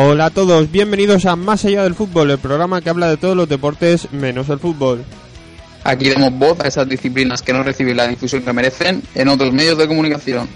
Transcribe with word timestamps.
Hola 0.00 0.26
a 0.26 0.30
todos, 0.30 0.70
bienvenidos 0.70 1.26
a 1.26 1.34
Más 1.34 1.64
allá 1.64 1.82
del 1.82 1.96
fútbol, 1.96 2.30
el 2.30 2.38
programa 2.38 2.80
que 2.80 2.88
habla 2.88 3.08
de 3.08 3.16
todos 3.16 3.36
los 3.36 3.48
deportes 3.48 4.12
menos 4.12 4.48
el 4.48 4.60
fútbol. 4.60 5.04
Aquí 5.82 6.08
damos 6.08 6.38
voz 6.38 6.60
a 6.60 6.68
esas 6.68 6.88
disciplinas 6.88 7.42
que 7.42 7.52
no 7.52 7.64
reciben 7.64 7.96
la 7.96 8.06
difusión 8.06 8.42
que 8.42 8.52
merecen 8.52 9.02
en 9.16 9.26
otros 9.26 9.52
medios 9.52 9.76
de 9.76 9.88
comunicación. 9.88 10.48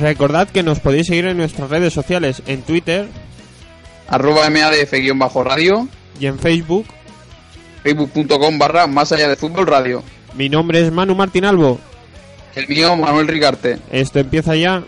Recordad 0.00 0.48
que 0.48 0.62
nos 0.62 0.78
podéis 0.78 1.08
seguir 1.08 1.26
en 1.26 1.36
nuestras 1.36 1.68
redes 1.70 1.92
sociales, 1.92 2.44
en 2.46 2.62
Twitter, 2.62 3.08
arroba 4.06 4.48
madf-radio 4.48 5.88
y 6.20 6.26
en 6.26 6.38
Facebook, 6.38 6.86
facebook.com 7.82 8.58
barra 8.60 8.86
más 8.86 9.10
allá 9.10 9.28
de 9.28 9.34
fútbol 9.34 9.66
radio. 9.66 10.04
Mi 10.36 10.48
nombre 10.48 10.86
es 10.86 10.92
Manu 10.92 11.16
Martín 11.16 11.44
Albo. 11.44 11.80
El 12.54 12.68
mío, 12.68 12.96
Manuel 12.96 13.28
Ricarte. 13.28 13.78
Esto 13.90 14.18
empieza 14.18 14.56
ya. 14.56 14.82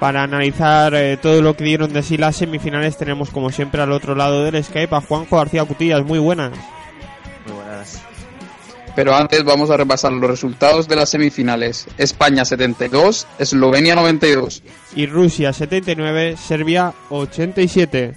Para 0.00 0.22
analizar 0.22 0.94
eh, 0.94 1.16
todo 1.16 1.42
lo 1.42 1.56
que 1.56 1.64
dieron 1.64 1.92
de 1.92 2.04
sí 2.04 2.16
las 2.16 2.36
semifinales 2.36 2.96
tenemos 2.96 3.30
como 3.30 3.50
siempre 3.50 3.82
al 3.82 3.90
otro 3.90 4.14
lado 4.14 4.44
del 4.44 4.62
Skype 4.62 4.94
a 4.94 5.00
Juanjo 5.00 5.36
García 5.36 5.64
Cutillas. 5.64 6.04
Muy 6.04 6.20
buenas. 6.20 6.52
Muy 7.44 7.56
buenas. 7.56 8.07
Pero 8.98 9.14
antes 9.14 9.44
vamos 9.44 9.70
a 9.70 9.76
repasar 9.76 10.10
los 10.10 10.28
resultados 10.28 10.88
de 10.88 10.96
las 10.96 11.10
semifinales. 11.10 11.86
España 11.98 12.44
72, 12.44 13.28
Eslovenia 13.38 13.94
92. 13.94 14.64
Y 14.96 15.06
Rusia 15.06 15.52
79, 15.52 16.36
Serbia 16.36 16.92
87. 17.08 18.16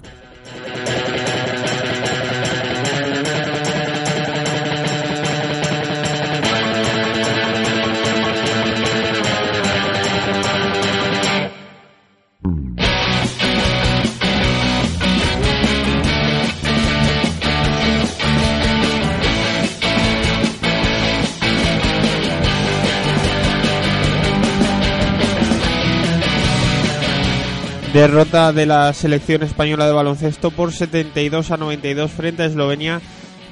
Derrota 27.94 28.54
de 28.54 28.66
la 28.66 28.94
selección 28.94 29.44
española 29.44 29.86
de 29.86 29.92
baloncesto 29.92 30.50
por 30.50 30.72
72 30.72 31.52
a 31.52 31.58
92 31.58 32.10
frente 32.10 32.44
a 32.44 32.46
Eslovenia 32.46 33.02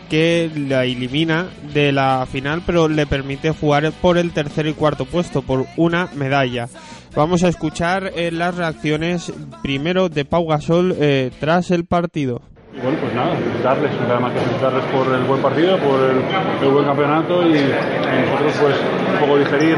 que 0.10 0.50
la 0.56 0.86
elimina 0.86 1.50
de 1.74 1.92
la 1.92 2.26
final 2.26 2.64
pero 2.66 2.88
le 2.88 3.06
permite 3.06 3.52
jugar 3.52 3.92
por 4.02 4.18
el 4.18 4.32
tercer 4.32 4.68
y 4.68 4.74
cuarto 4.74 5.04
puesto 5.04 5.42
por 5.42 5.66
una 5.76 6.08
medalla. 6.16 6.70
Vamos 7.14 7.44
a 7.44 7.50
escuchar 7.50 8.14
eh, 8.16 8.32
las 8.32 8.56
reacciones 8.56 9.34
primero 9.62 10.08
de 10.08 10.24
Pau 10.24 10.48
Gasol 10.48 10.96
eh, 10.98 11.32
tras 11.42 11.70
el 11.72 11.84
partido. 11.84 12.42
Y 12.80 12.82
bueno, 12.82 12.98
pues 13.02 13.14
nada, 13.14 13.36
felicitarles, 13.36 13.92
nada 14.08 14.20
más 14.22 14.32
que 14.32 14.40
felicitarles 14.40 14.86
por 14.86 15.14
el 15.14 15.24
buen 15.24 15.42
partido, 15.42 15.78
por 15.80 16.00
el, 16.00 16.72
buen 16.72 16.86
campeonato 16.86 17.46
y, 17.46 17.60
nosotros 17.60 18.54
pues 18.62 18.76
un 19.14 19.20
poco 19.20 19.38
digerir 19.38 19.78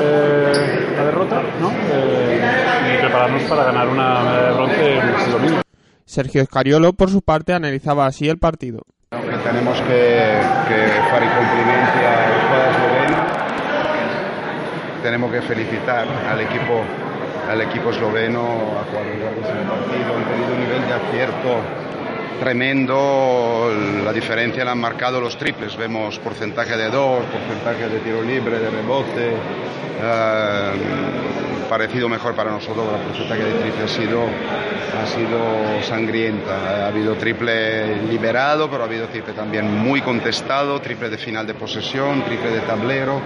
eh, 0.00 0.94
la 0.96 1.04
derrota 1.04 1.42
¿no? 1.60 1.70
Eh, 1.92 2.40
y 2.94 3.00
prepararnos 3.02 3.42
para 3.42 3.64
ganar 3.64 3.88
una 3.88 4.22
medalla 4.22 4.48
de 4.48 4.54
bronce 4.54 4.98
el 4.98 5.32
domingo. 5.32 5.60
Sergio 6.06 6.40
Escariolo, 6.40 6.94
por 6.94 7.10
su 7.10 7.20
parte, 7.20 7.52
analizaba 7.52 8.06
así 8.06 8.30
el 8.30 8.38
partido. 8.38 8.80
tenemos 9.10 9.78
que, 9.82 10.40
que 10.68 10.78
fare 11.10 11.26
i 11.26 11.32
complimenti 11.32 12.00
a 12.04 12.14
eslovena, 12.70 13.20
tenemos 15.02 15.32
que 15.32 15.42
felicitar 15.42 16.06
al 16.30 16.40
equipo 16.40 16.84
al 17.48 17.60
equipo 17.62 17.90
esloveno 17.90 18.76
a 18.76 18.84
cuadrilarse 18.92 19.50
en 19.50 19.58
el 19.58 19.64
partido, 19.64 20.16
han 20.16 20.24
tenido 20.24 20.52
un 20.52 20.60
nivel 20.60 20.82
de 20.86 20.94
acierto 20.94 21.87
tremendo, 22.38 23.70
la 24.04 24.12
diferencia 24.12 24.64
la 24.64 24.72
han 24.72 24.80
marcado 24.80 25.20
los 25.20 25.36
triples, 25.36 25.76
vemos 25.76 26.18
porcentaje 26.18 26.76
de 26.76 26.90
dos, 26.90 27.24
porcentaje 27.26 27.88
de 27.88 27.98
tiro 28.00 28.22
libre, 28.22 28.58
de 28.58 28.70
rebote, 28.70 29.32
eh, 30.00 30.70
parecido 31.68 32.08
mejor 32.08 32.34
para 32.34 32.50
nosotros, 32.50 32.86
la 32.90 32.98
porcentaje 32.98 33.44
de 33.44 33.52
triple 33.60 33.84
ha 33.84 33.88
sido, 33.88 34.22
ha 34.22 35.06
sido 35.06 35.82
sangrienta, 35.82 36.84
ha 36.84 36.86
habido 36.88 37.14
triple 37.16 38.02
liberado, 38.02 38.70
pero 38.70 38.82
ha 38.82 38.86
habido 38.86 39.08
triple 39.08 39.32
también 39.34 39.70
muy 39.78 40.00
contestado, 40.00 40.80
triple 40.80 41.10
de 41.10 41.18
final 41.18 41.46
de 41.46 41.54
posesión, 41.54 42.22
triple 42.24 42.50
de 42.50 42.60
tablero, 42.60 43.20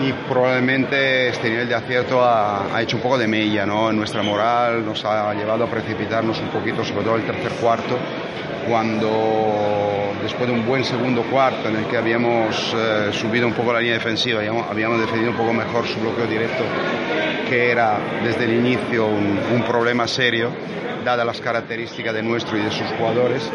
y 0.00 0.12
probablemente 0.28 1.28
este 1.28 1.50
nivel 1.50 1.68
de 1.68 1.74
acierto 1.74 2.22
ha, 2.22 2.80
hecho 2.80 2.96
un 2.96 3.02
poco 3.02 3.18
de 3.18 3.26
mella 3.26 3.66
¿no? 3.66 3.90
en 3.90 3.96
nuestra 3.96 4.22
moral, 4.22 4.84
nos 4.84 5.04
ha 5.04 5.32
llevado 5.34 5.64
a 5.64 5.66
precipitarnos 5.70 6.40
un 6.40 6.48
poquito, 6.48 6.84
sobre 6.84 7.04
todo 7.04 7.16
el 7.16 7.24
tercer 7.24 7.52
cuarto, 7.52 7.98
cuando 8.68 10.12
después 10.22 10.48
de 10.48 10.54
un 10.54 10.66
buen 10.66 10.84
segundo 10.84 11.22
cuarto 11.22 11.68
en 11.68 11.76
el 11.76 11.86
que 11.86 11.96
habíamos 11.96 12.74
eh, 12.76 13.10
subido 13.12 13.46
un 13.46 13.54
poco 13.54 13.72
la 13.72 13.80
línea 13.80 13.94
defensiva, 13.94 14.40
habíamos, 14.40 14.70
habíamos, 14.70 15.00
defendido 15.00 15.30
un 15.30 15.36
poco 15.36 15.52
mejor 15.52 15.86
su 15.86 15.98
bloqueo 16.00 16.26
directo, 16.26 16.64
que 17.48 17.70
era 17.70 17.98
desde 18.24 18.44
el 18.44 18.52
inicio 18.54 19.06
un, 19.06 19.38
un 19.54 19.62
problema 19.62 20.06
serio, 20.06 20.50
dadas 21.04 21.26
las 21.26 21.40
características 21.40 22.14
de 22.14 22.22
nuestro 22.22 22.56
y 22.58 22.62
de 22.62 22.70
sus 22.70 22.86
jugadores 22.98 23.50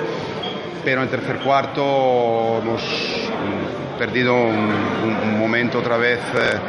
pero 0.84 1.02
en 1.02 1.08
el 1.08 1.10
tercer 1.10 1.38
cuarto 1.40 2.60
hemos 2.62 2.84
perdido 4.06 4.34
un, 4.34 4.54
un, 4.54 5.40
momento 5.40 5.80
otra 5.80 5.96
vez, 5.96 6.20
eh, 6.20 6.60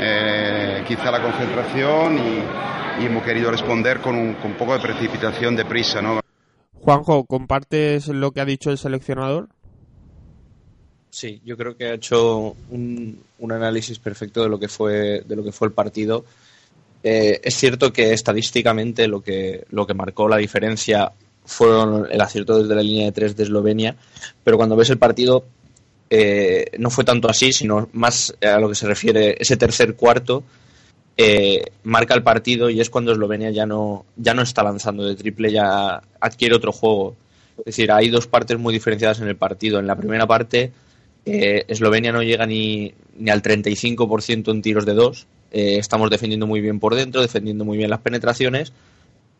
eh, 0.00 0.84
quizá 0.88 1.12
la 1.12 1.22
concentración 1.22 2.18
y, 2.18 3.00
y, 3.00 3.06
hemos 3.06 3.22
querido 3.22 3.48
responder 3.48 4.00
con 4.00 4.16
un, 4.16 4.34
con 4.34 4.50
un 4.50 4.56
poco 4.56 4.72
de 4.72 4.80
precipitación, 4.80 5.54
de 5.54 5.64
prisa. 5.64 6.02
¿no? 6.02 6.18
Juanjo, 6.80 7.26
¿compartes 7.26 8.08
lo 8.08 8.32
que 8.32 8.40
ha 8.40 8.44
dicho 8.44 8.72
el 8.72 8.78
seleccionador? 8.78 9.48
Sí, 11.10 11.40
yo 11.44 11.56
creo 11.56 11.76
que 11.76 11.86
ha 11.86 11.94
hecho 11.94 12.56
un, 12.70 13.22
un 13.38 13.52
análisis 13.52 14.00
perfecto 14.00 14.42
de 14.42 14.48
lo 14.48 14.58
que 14.58 14.66
fue, 14.66 15.22
de 15.24 15.36
lo 15.36 15.44
que 15.44 15.52
fue 15.52 15.68
el 15.68 15.72
partido. 15.72 16.24
Eh, 17.04 17.40
es 17.44 17.54
cierto 17.54 17.92
que 17.92 18.12
estadísticamente 18.12 19.06
lo 19.06 19.20
que, 19.20 19.64
lo 19.70 19.86
que 19.86 19.94
marcó 19.94 20.28
la 20.28 20.38
diferencia 20.38 21.12
fueron 21.44 22.08
el 22.10 22.20
acierto 22.20 22.60
desde 22.60 22.74
la 22.74 22.82
línea 22.82 23.06
de 23.06 23.12
tres 23.12 23.36
de 23.36 23.44
Eslovenia, 23.44 23.94
pero 24.42 24.56
cuando 24.56 24.74
ves 24.74 24.90
el 24.90 24.98
partido 24.98 25.44
eh, 26.10 26.66
no 26.78 26.90
fue 26.90 27.04
tanto 27.04 27.28
así, 27.30 27.52
sino 27.52 27.88
más 27.92 28.34
a 28.42 28.58
lo 28.58 28.68
que 28.68 28.74
se 28.74 28.86
refiere 28.86 29.36
ese 29.38 29.56
tercer 29.56 29.94
cuarto 29.94 30.44
eh, 31.22 31.72
marca 31.82 32.14
el 32.14 32.22
partido 32.22 32.70
y 32.70 32.80
es 32.80 32.88
cuando 32.88 33.12
Eslovenia 33.12 33.50
ya 33.50 33.66
no 33.66 34.06
ya 34.16 34.32
no 34.32 34.40
está 34.40 34.62
lanzando 34.62 35.04
de 35.04 35.16
triple, 35.16 35.52
ya 35.52 36.02
adquiere 36.18 36.56
otro 36.56 36.72
juego. 36.72 37.14
Es 37.58 37.64
decir, 37.66 37.92
hay 37.92 38.08
dos 38.08 38.26
partes 38.26 38.58
muy 38.58 38.72
diferenciadas 38.72 39.20
en 39.20 39.28
el 39.28 39.36
partido. 39.36 39.78
En 39.78 39.86
la 39.86 39.96
primera 39.96 40.26
parte 40.26 40.72
eh, 41.26 41.64
Eslovenia 41.68 42.10
no 42.10 42.22
llega 42.22 42.46
ni, 42.46 42.94
ni 43.18 43.30
al 43.30 43.42
35% 43.42 44.50
en 44.50 44.62
tiros 44.62 44.86
de 44.86 44.94
dos. 44.94 45.26
Eh, 45.50 45.76
estamos 45.78 46.08
defendiendo 46.08 46.46
muy 46.46 46.62
bien 46.62 46.80
por 46.80 46.94
dentro, 46.94 47.20
defendiendo 47.20 47.66
muy 47.66 47.76
bien 47.76 47.90
las 47.90 48.00
penetraciones 48.00 48.72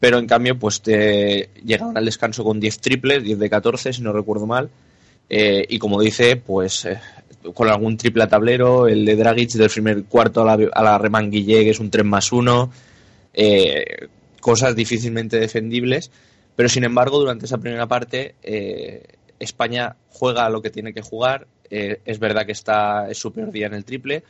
pero 0.01 0.19
en 0.19 0.27
cambio 0.27 0.59
pues 0.59 0.81
te 0.81 1.51
llegaron 1.63 1.97
al 1.97 2.07
descanso 2.07 2.43
con 2.43 2.59
10 2.59 2.79
triples, 2.81 3.23
10 3.23 3.39
de 3.39 3.51
14 3.51 3.93
si 3.93 4.01
no 4.01 4.15
recuerdo 4.15 4.47
mal, 4.47 4.71
eh, 5.31 5.65
y 5.69 5.79
como 5.79 6.01
dice, 6.01 6.37
pues 6.37 6.85
eh, 6.85 6.99
con 7.55 7.69
algún 7.69 7.97
triple 7.97 8.25
a 8.25 8.29
tablero, 8.29 8.87
el 8.87 9.05
de 9.05 9.17
Dragic 9.17 9.53
del 9.53 9.71
primer 9.71 10.05
cuarto 10.05 10.43
a 10.43 10.57
la, 10.57 10.69
a 10.73 10.83
la 10.83 11.31
que 11.31 11.71
es 11.71 11.81
un 11.81 11.91
3 11.91 12.05
más 12.05 12.33
1, 12.33 12.71
eh, 13.33 14.09
cosas 14.41 14.75
difícilmente 14.75 15.39
defendibles, 15.39 16.11
pero 16.57 16.69
sin 16.69 16.85
embargo 16.85 17.19
durante 17.19 17.47
esa 17.47 17.59
primera 17.59 17.87
parte 17.87 18.35
eh, 18.43 19.03
España 19.39 19.97
juega 20.11 20.51
lo 20.51 20.61
que 20.61 20.71
tiene 20.71 20.93
que 20.93 21.03
jugar, 21.03 21.47
eh, 21.71 22.01
es 22.05 22.19
verdad 22.19 22.45
que 22.45 22.53
está 22.53 23.09
es 23.11 23.19
su 23.19 23.33
peor 23.33 23.51
día 23.51 23.67
en 23.67 23.75
el 23.75 23.85
triple, 23.85 24.23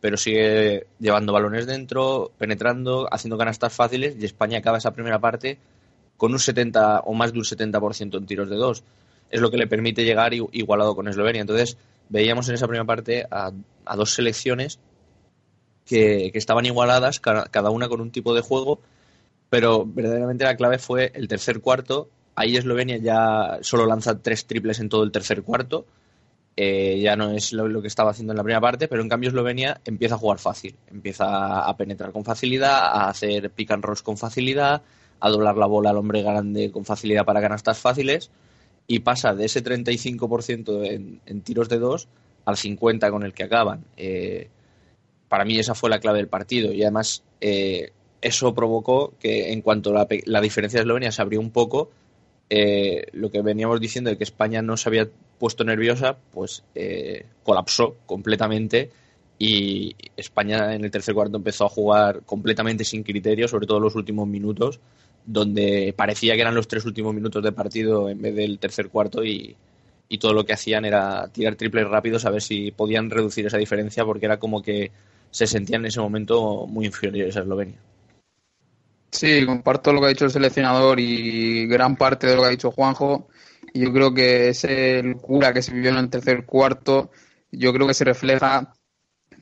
pero 0.00 0.16
sigue 0.16 0.86
llevando 0.98 1.32
balones 1.32 1.66
dentro, 1.66 2.30
penetrando, 2.38 3.08
haciendo 3.10 3.38
canastas 3.38 3.72
fáciles 3.72 4.16
y 4.18 4.24
España 4.24 4.58
acaba 4.58 4.78
esa 4.78 4.92
primera 4.92 5.18
parte 5.18 5.58
con 6.16 6.32
un 6.32 6.38
70 6.38 7.00
o 7.00 7.14
más 7.14 7.32
de 7.32 7.38
un 7.38 7.44
70% 7.44 8.18
en 8.18 8.26
tiros 8.26 8.50
de 8.50 8.56
dos. 8.56 8.82
Es 9.30 9.40
lo 9.40 9.50
que 9.50 9.56
le 9.56 9.66
permite 9.66 10.04
llegar 10.04 10.32
igualado 10.34 10.94
con 10.94 11.08
Eslovenia. 11.08 11.40
Entonces, 11.40 11.76
veíamos 12.08 12.48
en 12.48 12.54
esa 12.54 12.66
primera 12.66 12.84
parte 12.84 13.26
a, 13.30 13.52
a 13.84 13.96
dos 13.96 14.14
selecciones 14.14 14.78
que, 15.84 16.30
que, 16.32 16.38
estaban 16.38 16.66
igualadas, 16.66 17.20
cada 17.20 17.70
una 17.70 17.88
con 17.88 18.00
un 18.00 18.10
tipo 18.10 18.34
de 18.34 18.40
juego, 18.40 18.80
pero 19.50 19.84
verdaderamente 19.86 20.44
la 20.44 20.56
clave 20.56 20.78
fue 20.78 21.12
el 21.14 21.28
tercer 21.28 21.60
cuarto. 21.60 22.08
Ahí 22.34 22.56
Eslovenia 22.56 22.98
ya 22.98 23.58
solo 23.62 23.86
lanza 23.86 24.18
tres 24.20 24.46
triples 24.46 24.80
en 24.80 24.88
todo 24.88 25.02
el 25.02 25.12
tercer 25.12 25.42
cuarto 25.42 25.86
eh, 26.60 26.98
ya 26.98 27.14
no 27.14 27.30
es 27.30 27.52
lo, 27.52 27.80
que 27.80 27.86
estaba 27.86 28.10
haciendo 28.10 28.32
en 28.32 28.36
la 28.36 28.42
primera 28.42 28.60
parte, 28.60 28.88
pero 28.88 29.00
en 29.00 29.08
cambio 29.08 29.28
Eslovenia 29.28 29.80
empieza 29.84 30.16
a 30.16 30.18
jugar 30.18 30.40
fácil, 30.40 30.74
empieza 30.88 31.60
a 31.60 31.76
penetrar 31.76 32.10
con 32.10 32.24
facilidad, 32.24 32.78
a 32.78 33.08
hacer 33.08 33.52
pick 33.52 33.70
and 33.70 33.84
rolls 33.84 34.02
con 34.02 34.16
facilidad, 34.16 34.82
a 35.20 35.30
doblar 35.30 35.56
la 35.56 35.66
bola 35.66 35.90
al 35.90 35.98
hombre 35.98 36.20
grande 36.20 36.72
con 36.72 36.84
facilidad 36.84 37.24
para 37.24 37.40
canastas 37.40 37.78
fáciles 37.78 38.32
y 38.90 39.00
pasa 39.00 39.34
de 39.34 39.44
ese 39.44 39.62
35% 39.62 41.20
en, 41.26 41.40
tiros 41.42 41.68
de 41.68 41.78
dos 41.78 42.08
al 42.46 42.56
50% 42.56 43.10
con 43.10 43.22
el 43.22 43.34
que 43.34 43.44
acaban. 43.44 43.84
Eh, 43.98 44.48
para 45.28 45.44
mí 45.44 45.58
esa 45.58 45.74
fue 45.74 45.90
la 45.90 46.00
clave 46.00 46.18
del 46.18 46.28
partido 46.28 46.72
y 46.72 46.82
además 46.82 47.22
eh, 47.42 47.92
eso 48.22 48.54
provocó 48.54 49.12
que 49.20 49.52
en 49.52 49.60
cuanto 49.60 49.92
la, 49.92 50.08
la 50.24 50.40
diferencia 50.40 50.78
de 50.78 50.84
Eslovenia 50.84 51.12
se 51.12 51.20
abrió 51.20 51.38
un 51.38 51.50
poco, 51.50 51.90
eh, 52.48 53.04
lo 53.12 53.30
que 53.30 53.42
veníamos 53.42 53.78
diciendo 53.78 54.08
de 54.08 54.16
que 54.16 54.24
España 54.24 54.62
no 54.62 54.78
se 54.78 54.88
había 54.88 55.06
puesto 55.38 55.64
nerviosa, 55.64 56.16
pues 56.32 56.64
colapsó 57.44 57.96
completamente 58.06 58.90
y 59.38 59.94
España 60.16 60.74
en 60.74 60.84
el 60.84 60.90
tercer 60.90 61.14
cuarto 61.14 61.36
empezó 61.36 61.66
a 61.66 61.68
jugar 61.68 62.22
completamente 62.24 62.84
sin 62.84 63.02
criterio, 63.02 63.48
sobre 63.48 63.66
todo 63.66 63.76
en 63.76 63.84
los 63.84 63.94
últimos 63.96 64.26
minutos, 64.26 64.80
donde 65.28 65.92
parecía 65.94 66.34
que 66.34 66.40
eran 66.40 66.54
los 66.54 66.68
tres 66.68 66.86
últimos 66.86 67.14
minutos 67.14 67.44
de 67.44 67.52
partido 67.52 68.08
en 68.08 68.22
vez 68.22 68.34
del 68.34 68.58
tercer 68.58 68.88
cuarto 68.88 69.22
y, 69.22 69.56
todo 70.18 70.32
lo 70.32 70.46
que 70.46 70.54
hacían 70.54 70.86
era 70.86 71.28
tirar 71.28 71.54
triples 71.54 71.86
rápidos 71.86 72.24
a 72.24 72.30
ver 72.30 72.40
si 72.40 72.70
podían 72.70 73.10
reducir 73.10 73.46
esa 73.46 73.58
diferencia 73.58 74.06
porque 74.06 74.24
era 74.24 74.38
como 74.38 74.62
que 74.62 74.90
se 75.30 75.46
sentían 75.46 75.82
en 75.82 75.88
ese 75.88 76.00
momento 76.00 76.66
muy 76.66 76.86
inferiores 76.86 77.36
a 77.36 77.40
Eslovenia. 77.40 77.76
Sí, 79.10 79.44
comparto 79.44 79.92
lo 79.92 80.00
que 80.00 80.06
ha 80.06 80.08
dicho 80.08 80.24
el 80.24 80.30
seleccionador 80.30 80.98
y 80.98 81.66
gran 81.66 81.96
parte 81.96 82.26
de 82.26 82.36
lo 82.36 82.40
que 82.40 82.48
ha 82.48 82.50
dicho 82.50 82.70
Juanjo. 82.70 83.28
Y 83.74 83.80
yo 83.80 83.92
creo 83.92 84.14
que 84.14 84.48
ese 84.48 85.14
cura 85.20 85.52
que 85.52 85.60
se 85.60 85.74
vivió 85.74 85.90
en 85.90 85.98
el 85.98 86.08
tercer 86.08 86.46
cuarto, 86.46 87.10
yo 87.52 87.74
creo 87.74 87.86
que 87.86 87.92
se 87.92 88.04
refleja, 88.04 88.72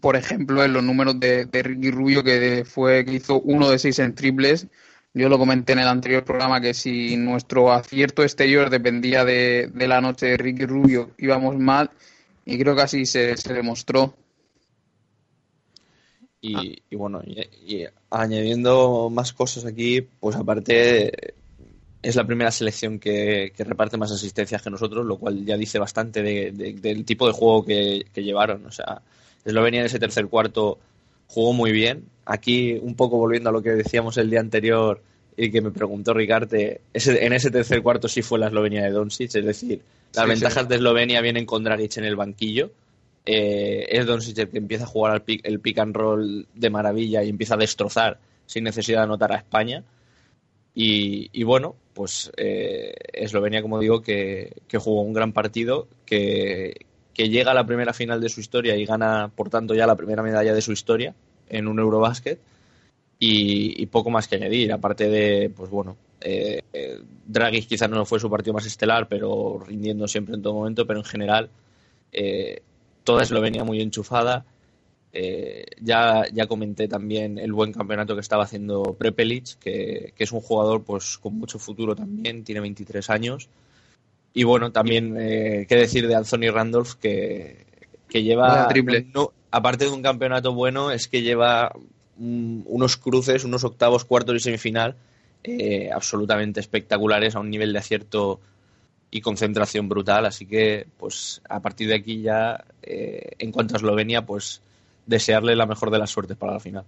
por 0.01 0.17
ejemplo, 0.17 0.65
en 0.65 0.73
los 0.73 0.83
números 0.83 1.21
de, 1.21 1.45
de 1.45 1.63
Ricky 1.63 1.93
Rubio, 1.93 2.25
que 2.25 2.65
fue 2.65 3.05
que 3.05 3.15
hizo 3.15 3.41
uno 3.41 3.71
de 3.71 3.79
seis 3.79 4.01
en 4.01 4.17
triples, 4.17 4.67
yo 5.17 5.31
lo 5.31 5.39
comenté 5.39 5.73
en 5.73 5.79
el 5.79 5.89
anterior 5.89 6.25
programa 6.25 6.61
que 6.61 6.75
si 6.75 7.17
nuestro 7.17 7.73
acierto 7.73 8.23
exterior 8.23 8.69
dependía 8.69 9.25
de, 9.25 9.71
la 9.75 10.03
noche 10.03 10.27
de 10.27 10.37
Ricky 10.37 10.67
Rubio 10.67 11.13
íbamos 11.17 11.57
mal 11.57 11.91
y 12.45 12.59
creo 12.59 12.77
que 12.77 12.83
así 12.83 13.07
se, 13.07 13.35
demostró. 13.35 14.15
Y, 16.43 16.95
bueno, 16.95 17.23
y, 17.25 17.87
añadiendo 18.11 19.09
más 19.11 19.33
cosas 19.33 19.65
aquí, 19.65 20.03
pues 20.03 20.37
aparte 20.37 21.35
es 22.03 22.15
la 22.15 22.27
primera 22.27 22.51
selección 22.51 22.99
que, 22.99 23.55
reparte 23.57 23.97
más 23.97 24.13
asistencias 24.13 24.61
que 24.61 24.71
nosotros, 24.71 25.07
lo 25.07 25.17
cual 25.19 25.47
ya 25.47 25.57
dice 25.57 25.79
bastante 25.79 26.23
del 26.23 27.05
tipo 27.07 27.27
de 27.27 27.33
juego 27.33 27.65
que, 27.65 28.05
que 28.13 28.23
llevaron. 28.23 28.67
O 28.67 28.71
sea, 28.71 29.01
Eslovenia 29.47 29.81
en 29.81 29.87
ese 29.87 29.99
tercer 29.99 30.29
cuarto 30.29 30.79
jugó 31.27 31.53
muy 31.53 31.73
bien. 31.73 32.05
Aquí, 32.25 32.79
un 32.83 32.95
poco 32.95 33.19
volviendo 33.19 33.51
a 33.51 33.53
lo 33.53 33.63
que 33.63 33.71
decíamos 33.71 34.17
el 34.17 34.31
día 34.31 34.41
anterior 34.41 35.03
y 35.37 35.51
que 35.51 35.61
me 35.61 35.71
preguntó 35.71 36.15
Ricarte, 36.15 36.81
en 36.93 37.33
ese 37.33 37.51
tercer 37.51 37.83
cuarto 37.83 38.09
sí 38.09 38.23
fue 38.23 38.39
la 38.39 38.47
Eslovenia 38.47 38.83
de 38.83 38.91
Doncic, 38.91 39.35
es 39.35 39.45
decir, 39.45 39.83
las 40.15 40.27
ventajas 40.27 40.69
de 40.69 40.77
Eslovenia 40.77 41.21
vienen 41.21 41.45
con 41.45 41.63
Dragic 41.63 41.99
en 41.99 42.05
el 42.05 42.17
banquillo. 42.17 42.71
Eh, 43.25 43.87
es 43.91 44.07
Doncic 44.07 44.39
el 44.39 44.49
que 44.49 44.59
empieza 44.59 44.85
a 44.85 44.89
jugar 44.89 45.13
al 45.13 45.23
el 45.27 45.61
pick 45.61 45.79
and 45.79 45.95
roll 45.95 46.47
de 46.55 46.71
maravilla 46.71 47.23
y 47.23 47.29
empieza 47.29 47.55
a 47.55 47.59
destrozar 47.59 48.19
sin 48.47 48.65
necesidad 48.65 49.01
de 49.01 49.05
anotar 49.05 49.33
a 49.33 49.37
España. 49.37 49.85
Y, 50.79 51.43
bueno, 51.45 51.75
pues 51.95 52.31
eh, 52.37 52.95
Eslovenia, 53.13 53.63
como 53.63 53.79
digo, 53.79 54.03
que, 54.03 54.53
que, 54.69 54.77
jugó 54.77 55.01
un 55.01 55.15
gran 55.15 55.33
partido, 55.33 55.89
que, 56.05 56.86
que 57.17 57.31
llega 57.31 57.53
a 57.53 57.55
la 57.55 57.65
primera 57.65 57.95
final 57.95 58.21
de 58.21 58.29
su 58.29 58.41
historia 58.41 58.77
y 58.77 58.85
gana, 58.85 59.31
por 59.35 59.49
tanto, 59.49 59.75
ya 59.75 59.87
la 59.87 59.97
primera 59.97 60.23
medalla 60.23 60.53
de 60.53 60.61
su 60.61 60.73
historia 60.73 61.15
en 61.49 61.67
un 61.67 61.79
Eurobasket. 61.79 62.39
Y, 63.19 63.87
poco 63.87 64.11
más 64.11 64.29
que 64.29 64.37
añadir, 64.37 64.71
aparte 64.71 65.09
de, 65.09 65.49
pues 65.49 65.71
bueno, 65.71 65.97
eh, 66.21 66.61
Draghi 67.27 67.63
quizás 67.63 67.89
no 67.89 68.05
fue 68.05 68.21
su 68.21 68.29
partido 68.29 68.53
más 68.53 68.67
estelar, 68.67 69.09
pero 69.09 69.65
rindiendo 69.67 70.07
siempre 70.07 70.35
en 70.35 70.43
todo 70.43 70.53
momento, 70.53 70.87
pero 70.87 70.99
en 70.99 71.07
general 71.07 71.49
eh, 72.13 72.61
toda 73.03 73.23
Eslovenia 73.23 73.65
muy 73.65 73.81
enchufada. 73.81 74.45
Eh, 75.15 75.65
ya, 75.81 76.25
ya 76.31 76.47
comenté 76.47 76.87
también 76.87 77.39
el 77.39 77.55
buen 77.55 77.73
campeonato 77.73 78.15
que 78.15 78.21
estaba 78.21 78.45
haciendo 78.45 78.95
Prepelic, 78.99 79.59
que, 79.59 80.13
que, 80.15 80.25
es 80.25 80.33
un 80.33 80.43
jugador 80.43 80.85
pues 80.85 81.17
con 81.17 81.39
mucho 81.39 81.59
futuro 81.59 81.97
también, 81.97 82.45
tiene 82.45 82.61
23 82.61 83.09
años 83.09 83.49
y 84.37 84.45
bueno, 84.45 84.71
también, 84.71 85.17
eh, 85.19 85.65
qué 85.67 85.77
decir 85.77 86.07
de 86.07 86.15
Anthony 86.15 86.51
Randolph, 86.53 86.97
que, 87.01 87.65
lleva. 88.13 88.69
Triple. 88.69 89.07
aparte 89.51 89.87
de 89.87 89.91
un 89.91 90.03
campeonato 90.03 90.53
bueno, 90.53 90.91
es 90.91 91.09
que 91.09 91.23
lleva 91.23 91.73
unos 92.19 92.99
cruces, 92.99 93.45
unos 93.45 93.65
octavos, 93.65 94.05
cuartos 94.05 94.37
y 94.37 94.41
semifinal 94.41 94.95
eh, 95.43 95.91
absolutamente 95.91 96.61
espectaculares 96.61 97.35
a 97.35 97.41
un 97.41 97.49
nivel 97.49 97.73
de 97.73 97.79
acierto 97.79 98.39
y 99.11 99.23
concentración 99.23 99.89
brutal. 99.89 100.27
Así 100.27 100.45
que, 100.45 100.87
pues, 100.99 101.41
a 101.49 101.61
partir 101.63 101.89
de 101.89 101.95
aquí 101.95 102.21
ya, 102.21 102.63
eh, 102.83 103.31
en 103.39 103.51
cuanto 103.51 103.73
a 103.73 103.79
Eslovenia, 103.79 104.27
pues, 104.27 104.61
desearle 105.07 105.57
la 105.57 105.65
mejor 105.65 105.91
de 105.91 105.99
las 105.99 106.11
suertes 106.11 106.37
para 106.37 106.53
la 106.53 106.61
final. 106.61 106.85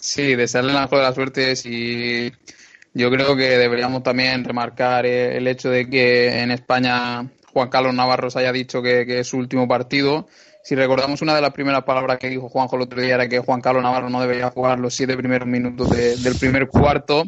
Sí, 0.00 0.34
desearle 0.34 0.72
la 0.72 0.82
mejor 0.82 0.98
de 0.98 1.04
las 1.04 1.14
suertes 1.14 1.64
y 1.66 2.32
yo 2.94 3.10
creo 3.10 3.36
que 3.36 3.58
deberíamos 3.58 4.04
también 4.04 4.44
remarcar 4.44 5.04
eh, 5.04 5.36
el 5.36 5.48
hecho 5.48 5.68
de 5.68 5.90
que 5.90 6.40
en 6.40 6.52
España 6.52 7.28
Juan 7.52 7.68
Carlos 7.68 7.92
Navarro 7.92 8.30
se 8.30 8.38
haya 8.38 8.52
dicho 8.52 8.82
que, 8.82 9.04
es 9.18 9.26
su 9.26 9.36
último 9.36 9.66
partido. 9.66 10.28
Si 10.62 10.76
recordamos 10.76 11.20
una 11.20 11.34
de 11.34 11.40
las 11.40 11.52
primeras 11.52 11.82
palabras 11.82 12.18
que 12.18 12.30
dijo 12.30 12.48
Juanjo 12.48 12.76
el 12.76 12.82
otro 12.82 13.00
día 13.02 13.16
era 13.16 13.28
que 13.28 13.40
Juan 13.40 13.60
Carlos 13.60 13.82
Navarro 13.82 14.10
no 14.10 14.20
debería 14.20 14.50
jugar 14.50 14.78
los 14.78 14.94
siete 14.94 15.16
primeros 15.16 15.46
minutos 15.48 15.90
del 15.90 16.36
primer 16.38 16.68
cuarto 16.68 17.24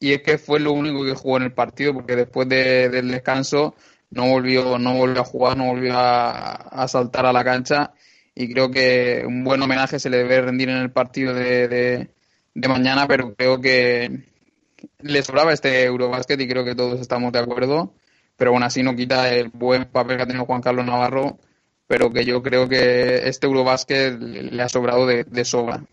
y 0.00 0.12
es 0.12 0.22
que 0.22 0.38
fue 0.38 0.58
lo 0.58 0.72
único 0.72 1.04
que 1.04 1.14
jugó 1.14 1.36
en 1.36 1.44
el 1.44 1.52
partido 1.52 1.92
porque 1.92 2.16
después 2.16 2.48
del 2.48 3.10
descanso 3.10 3.74
no 4.10 4.26
volvió 4.26 4.78
no 4.78 4.94
volvió 4.94 5.20
a 5.20 5.24
jugar, 5.24 5.56
no 5.56 5.66
volvió 5.66 5.92
a, 5.94 6.86
saltar 6.88 7.26
a 7.26 7.32
la 7.32 7.44
cancha 7.44 7.92
y 8.34 8.52
creo 8.52 8.70
que 8.70 9.22
un 9.26 9.44
buen 9.44 9.60
homenaje 9.62 10.00
se 10.00 10.10
le 10.10 10.16
debe 10.16 10.40
rendir 10.40 10.70
en 10.70 10.78
el 10.78 10.90
partido 10.90 11.34
de 11.34 12.08
mañana, 12.54 13.06
pero 13.06 13.34
creo 13.34 13.60
que, 13.60 14.30
le 15.00 15.22
sobraba 15.22 15.52
este 15.52 15.84
Eurobasket 15.84 16.40
y 16.40 16.48
creo 16.48 16.64
que 16.64 16.74
todos 16.74 17.00
estamos 17.00 17.32
de 17.32 17.38
acuerdo, 17.38 17.94
pero 18.36 18.52
bueno, 18.52 18.66
así 18.66 18.82
no 18.82 18.96
quita 18.96 19.32
el 19.34 19.48
buen 19.48 19.86
papel 19.86 20.16
que 20.16 20.22
ha 20.22 20.26
tenido 20.26 20.46
Juan 20.46 20.62
Carlos 20.62 20.86
Navarro, 20.86 21.38
pero 21.86 22.12
que 22.12 22.24
yo 22.24 22.42
creo 22.42 22.68
que 22.68 23.28
este 23.28 23.46
Eurobasket 23.46 24.18
le 24.18 24.62
ha 24.62 24.68
sobrado 24.68 25.06
de, 25.06 25.44
sobra. 25.44 25.84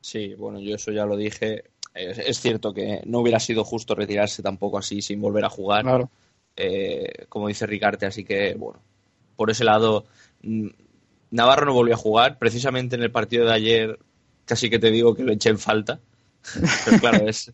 Sí, 0.00 0.34
bueno, 0.34 0.60
yo 0.60 0.74
eso 0.74 0.90
ya 0.90 1.04
lo 1.04 1.16
dije. 1.16 1.64
Es, 1.94 2.40
cierto 2.40 2.72
que 2.72 3.02
no 3.06 3.20
hubiera 3.20 3.40
sido 3.40 3.64
justo 3.64 3.94
retirarse 3.94 4.42
tampoco 4.42 4.78
así 4.78 5.02
sin 5.02 5.20
volver 5.20 5.44
a 5.44 5.50
jugar, 5.50 5.82
claro. 5.82 6.10
Eh, 6.56 7.26
como 7.28 7.48
dice 7.48 7.66
Ricarte, 7.66 8.06
así 8.06 8.24
que 8.24 8.54
bueno, 8.54 8.80
por 9.36 9.50
ese 9.50 9.64
lado, 9.64 10.06
mm, 10.42 10.68
Navarro 11.30 11.66
no 11.66 11.74
volvió 11.74 11.94
a 11.94 11.98
jugar. 11.98 12.38
Precisamente 12.38 12.96
en 12.96 13.02
el 13.02 13.10
partido 13.10 13.46
de 13.46 13.52
ayer, 13.52 13.98
casi 14.44 14.70
que 14.70 14.78
te 14.78 14.90
digo 14.90 15.14
que 15.14 15.24
lo 15.24 15.32
eché 15.32 15.50
en 15.50 15.58
falta 15.58 16.00
pero 16.84 16.98
claro, 16.98 17.28
es, 17.28 17.52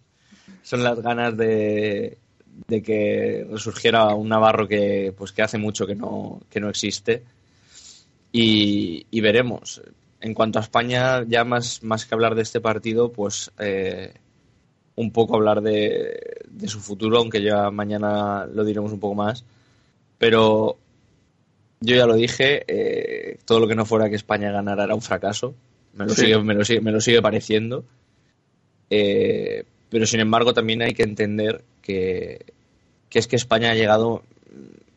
son 0.62 0.83
las 0.83 1.00
ganas 1.00 1.37
de, 1.37 2.19
que 2.69 3.47
resurgiera 3.50 4.14
un 4.14 4.29
Navarro 4.29 4.67
que, 4.67 5.14
pues, 5.17 5.33
que 5.33 5.43
hace 5.43 5.59
mucho 5.59 5.87
que 5.87 5.95
no, 5.95 6.41
que 6.50 6.61
no 6.61 6.69
existe. 6.69 7.23
Y, 8.33 9.21
veremos. 9.21 9.81
En 10.21 10.35
cuanto 10.35 10.59
a 10.59 10.62
España, 10.62 11.23
ya 11.25 11.45
más, 11.45 11.83
más 11.83 12.07
que 12.07 12.14
hablar 12.14 12.35
de 12.35 12.43
este 12.43 12.61
partido, 12.61 13.12
pues 13.12 13.53
eh, 13.59 14.14
un 14.97 15.12
poco 15.12 15.37
hablar 15.37 15.61
de, 15.61 16.41
su 16.67 16.81
futuro, 16.81 17.19
aunque 17.19 17.43
ya 17.43 17.71
mañana 17.71 18.47
lo 18.47 18.64
diremos 18.64 18.93
un 18.93 19.00
poco 19.00 19.14
más. 19.14 19.45
Pero 20.19 20.79
yo 21.81 21.95
ya 21.95 22.07
lo 22.07 22.14
dije, 22.14 22.64
eh, 22.67 23.38
todo 23.45 23.61
lo 23.61 23.69
que 23.69 23.75
no 23.75 23.85
fuera 23.85 24.09
que 24.09 24.17
España 24.17 24.50
ganara 24.50 24.85
era 24.85 24.95
un 24.95 25.03
fracaso. 25.03 25.55
Me 25.93 26.07
lo, 26.07 26.11
sigue, 26.14 26.38
me 26.43 26.55
lo, 26.55 26.64
sigue, 26.64 26.81
me 26.81 26.91
lo 26.91 27.00
sigue 27.00 27.23
pareciendo. 27.23 27.85
Eh, 28.91 29.64
pero 29.88 30.07
sin 30.07 30.21
embargo 30.21 30.55
también 30.55 30.83
hay 30.83 30.93
que 30.93 31.05
entender 31.05 31.62
que, 31.81 32.45
es 33.11 33.26
que 33.29 33.37
España 33.37 33.71
ha 33.71 33.75
llegado, 33.75 34.23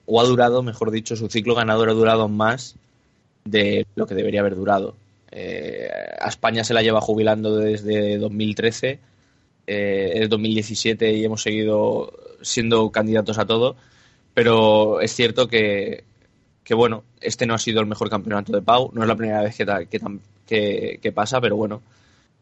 o 0.05 0.21
ha 0.21 0.23
durado, 0.23 0.63
mejor 0.63 0.91
dicho, 0.91 1.15
su 1.15 1.29
ciclo 1.29 1.55
ganador 1.55 1.89
ha 1.89 1.93
durado 1.93 2.27
más 2.27 2.75
de 3.45 3.85
lo 3.95 4.07
que 4.07 4.15
debería 4.15 4.39
haber 4.39 4.55
durado. 4.55 4.95
Eh, 5.31 5.87
a 6.19 6.27
España 6.29 6.63
se 6.63 6.73
la 6.73 6.81
lleva 6.81 7.01
jubilando 7.01 7.57
desde 7.57 8.17
2013, 8.17 8.99
eh, 9.67 10.11
es 10.15 10.29
2017 10.29 11.13
y 11.13 11.25
hemos 11.25 11.43
seguido 11.43 12.11
siendo 12.41 12.89
candidatos 12.89 13.37
a 13.37 13.45
todo, 13.45 13.75
pero 14.33 15.01
es 15.01 15.13
cierto 15.13 15.47
que, 15.47 16.03
bueno, 16.71 17.03
este 17.21 17.45
no 17.45 17.53
ha 17.53 17.59
sido 17.59 17.81
el 17.81 17.87
mejor 17.87 18.09
campeonato 18.09 18.51
de 18.51 18.61
Pau, 18.61 18.89
no 18.93 19.01
es 19.03 19.07
la 19.07 19.15
primera 19.15 19.41
vez 19.41 19.55
que, 19.55 20.99
que 21.01 21.11
pasa, 21.11 21.39
pero 21.41 21.55
bueno, 21.55 21.81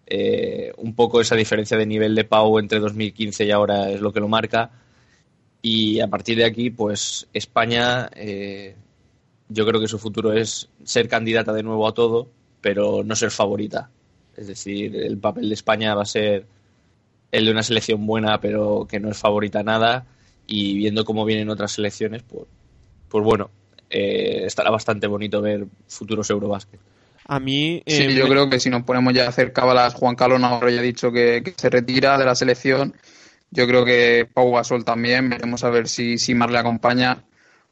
eh, 0.07 0.71
un 0.77 0.93
poco 0.93 1.19
esa 1.19 1.35
diferencia 1.35 1.77
de 1.77 1.85
nivel 1.85 2.13
de 2.15 2.25
Pau 2.25 2.59
entre 2.59 2.79
2015 2.79 3.45
y 3.45 3.51
ahora 3.51 3.89
es 3.89 4.01
lo 4.01 4.13
que 4.13 4.19
lo 4.19 4.27
marca. 4.27 4.71
Y 5.61 5.99
a 5.99 6.07
partir 6.07 6.37
de 6.37 6.45
aquí, 6.45 6.69
pues 6.69 7.27
España, 7.33 8.09
eh, 8.15 8.75
yo 9.49 9.65
creo 9.65 9.81
que 9.81 9.87
su 9.87 9.97
futuro 9.97 10.33
es 10.33 10.69
ser 10.83 11.07
candidata 11.07 11.53
de 11.53 11.63
nuevo 11.63 11.87
a 11.87 11.93
todo, 11.93 12.27
pero 12.61 13.03
no 13.03 13.15
ser 13.15 13.31
favorita. 13.31 13.89
Es 14.37 14.47
decir, 14.47 14.95
el 14.95 15.17
papel 15.17 15.49
de 15.49 15.55
España 15.55 15.95
va 15.95 16.03
a 16.03 16.05
ser 16.05 16.45
el 17.31 17.45
de 17.45 17.51
una 17.51 17.63
selección 17.63 18.05
buena, 18.05 18.39
pero 18.39 18.85
que 18.87 18.99
no 18.99 19.09
es 19.09 19.17
favorita 19.17 19.61
a 19.61 19.63
nada. 19.63 20.05
Y 20.47 20.75
viendo 20.77 21.05
cómo 21.05 21.25
vienen 21.25 21.49
otras 21.49 21.71
selecciones, 21.71 22.21
pues, 22.23 22.45
pues 23.09 23.23
bueno, 23.23 23.49
eh, 23.89 24.43
estará 24.45 24.69
bastante 24.69 25.07
bonito 25.07 25.41
ver 25.41 25.65
futuros 25.87 26.29
Eurobásquet. 26.29 26.79
A 27.27 27.39
mí. 27.39 27.81
Sí, 27.87 28.03
eh, 28.03 28.13
yo 28.15 28.23
me- 28.25 28.29
creo 28.31 28.49
que 28.49 28.59
si 28.59 28.69
nos 28.69 28.83
ponemos 28.83 29.13
ya 29.13 29.25
a 29.25 29.29
hacer 29.29 29.51
cábalas, 29.53 29.93
Juan 29.95 30.15
Carlos 30.15 30.39
Navarro 30.39 30.69
ya 30.69 30.79
ha 30.79 30.83
dicho 30.83 31.11
que, 31.11 31.41
que 31.43 31.53
se 31.57 31.69
retira 31.69 32.17
de 32.17 32.25
la 32.25 32.35
selección. 32.35 32.95
Yo 33.51 33.67
creo 33.67 33.85
que 33.85 34.27
Pau 34.33 34.51
Gasol 34.53 34.83
también. 34.85 35.29
Veremos 35.29 35.63
a 35.63 35.69
ver 35.69 35.87
si, 35.87 36.17
si 36.17 36.35
Mar 36.35 36.51
le 36.51 36.59
acompaña. 36.59 37.23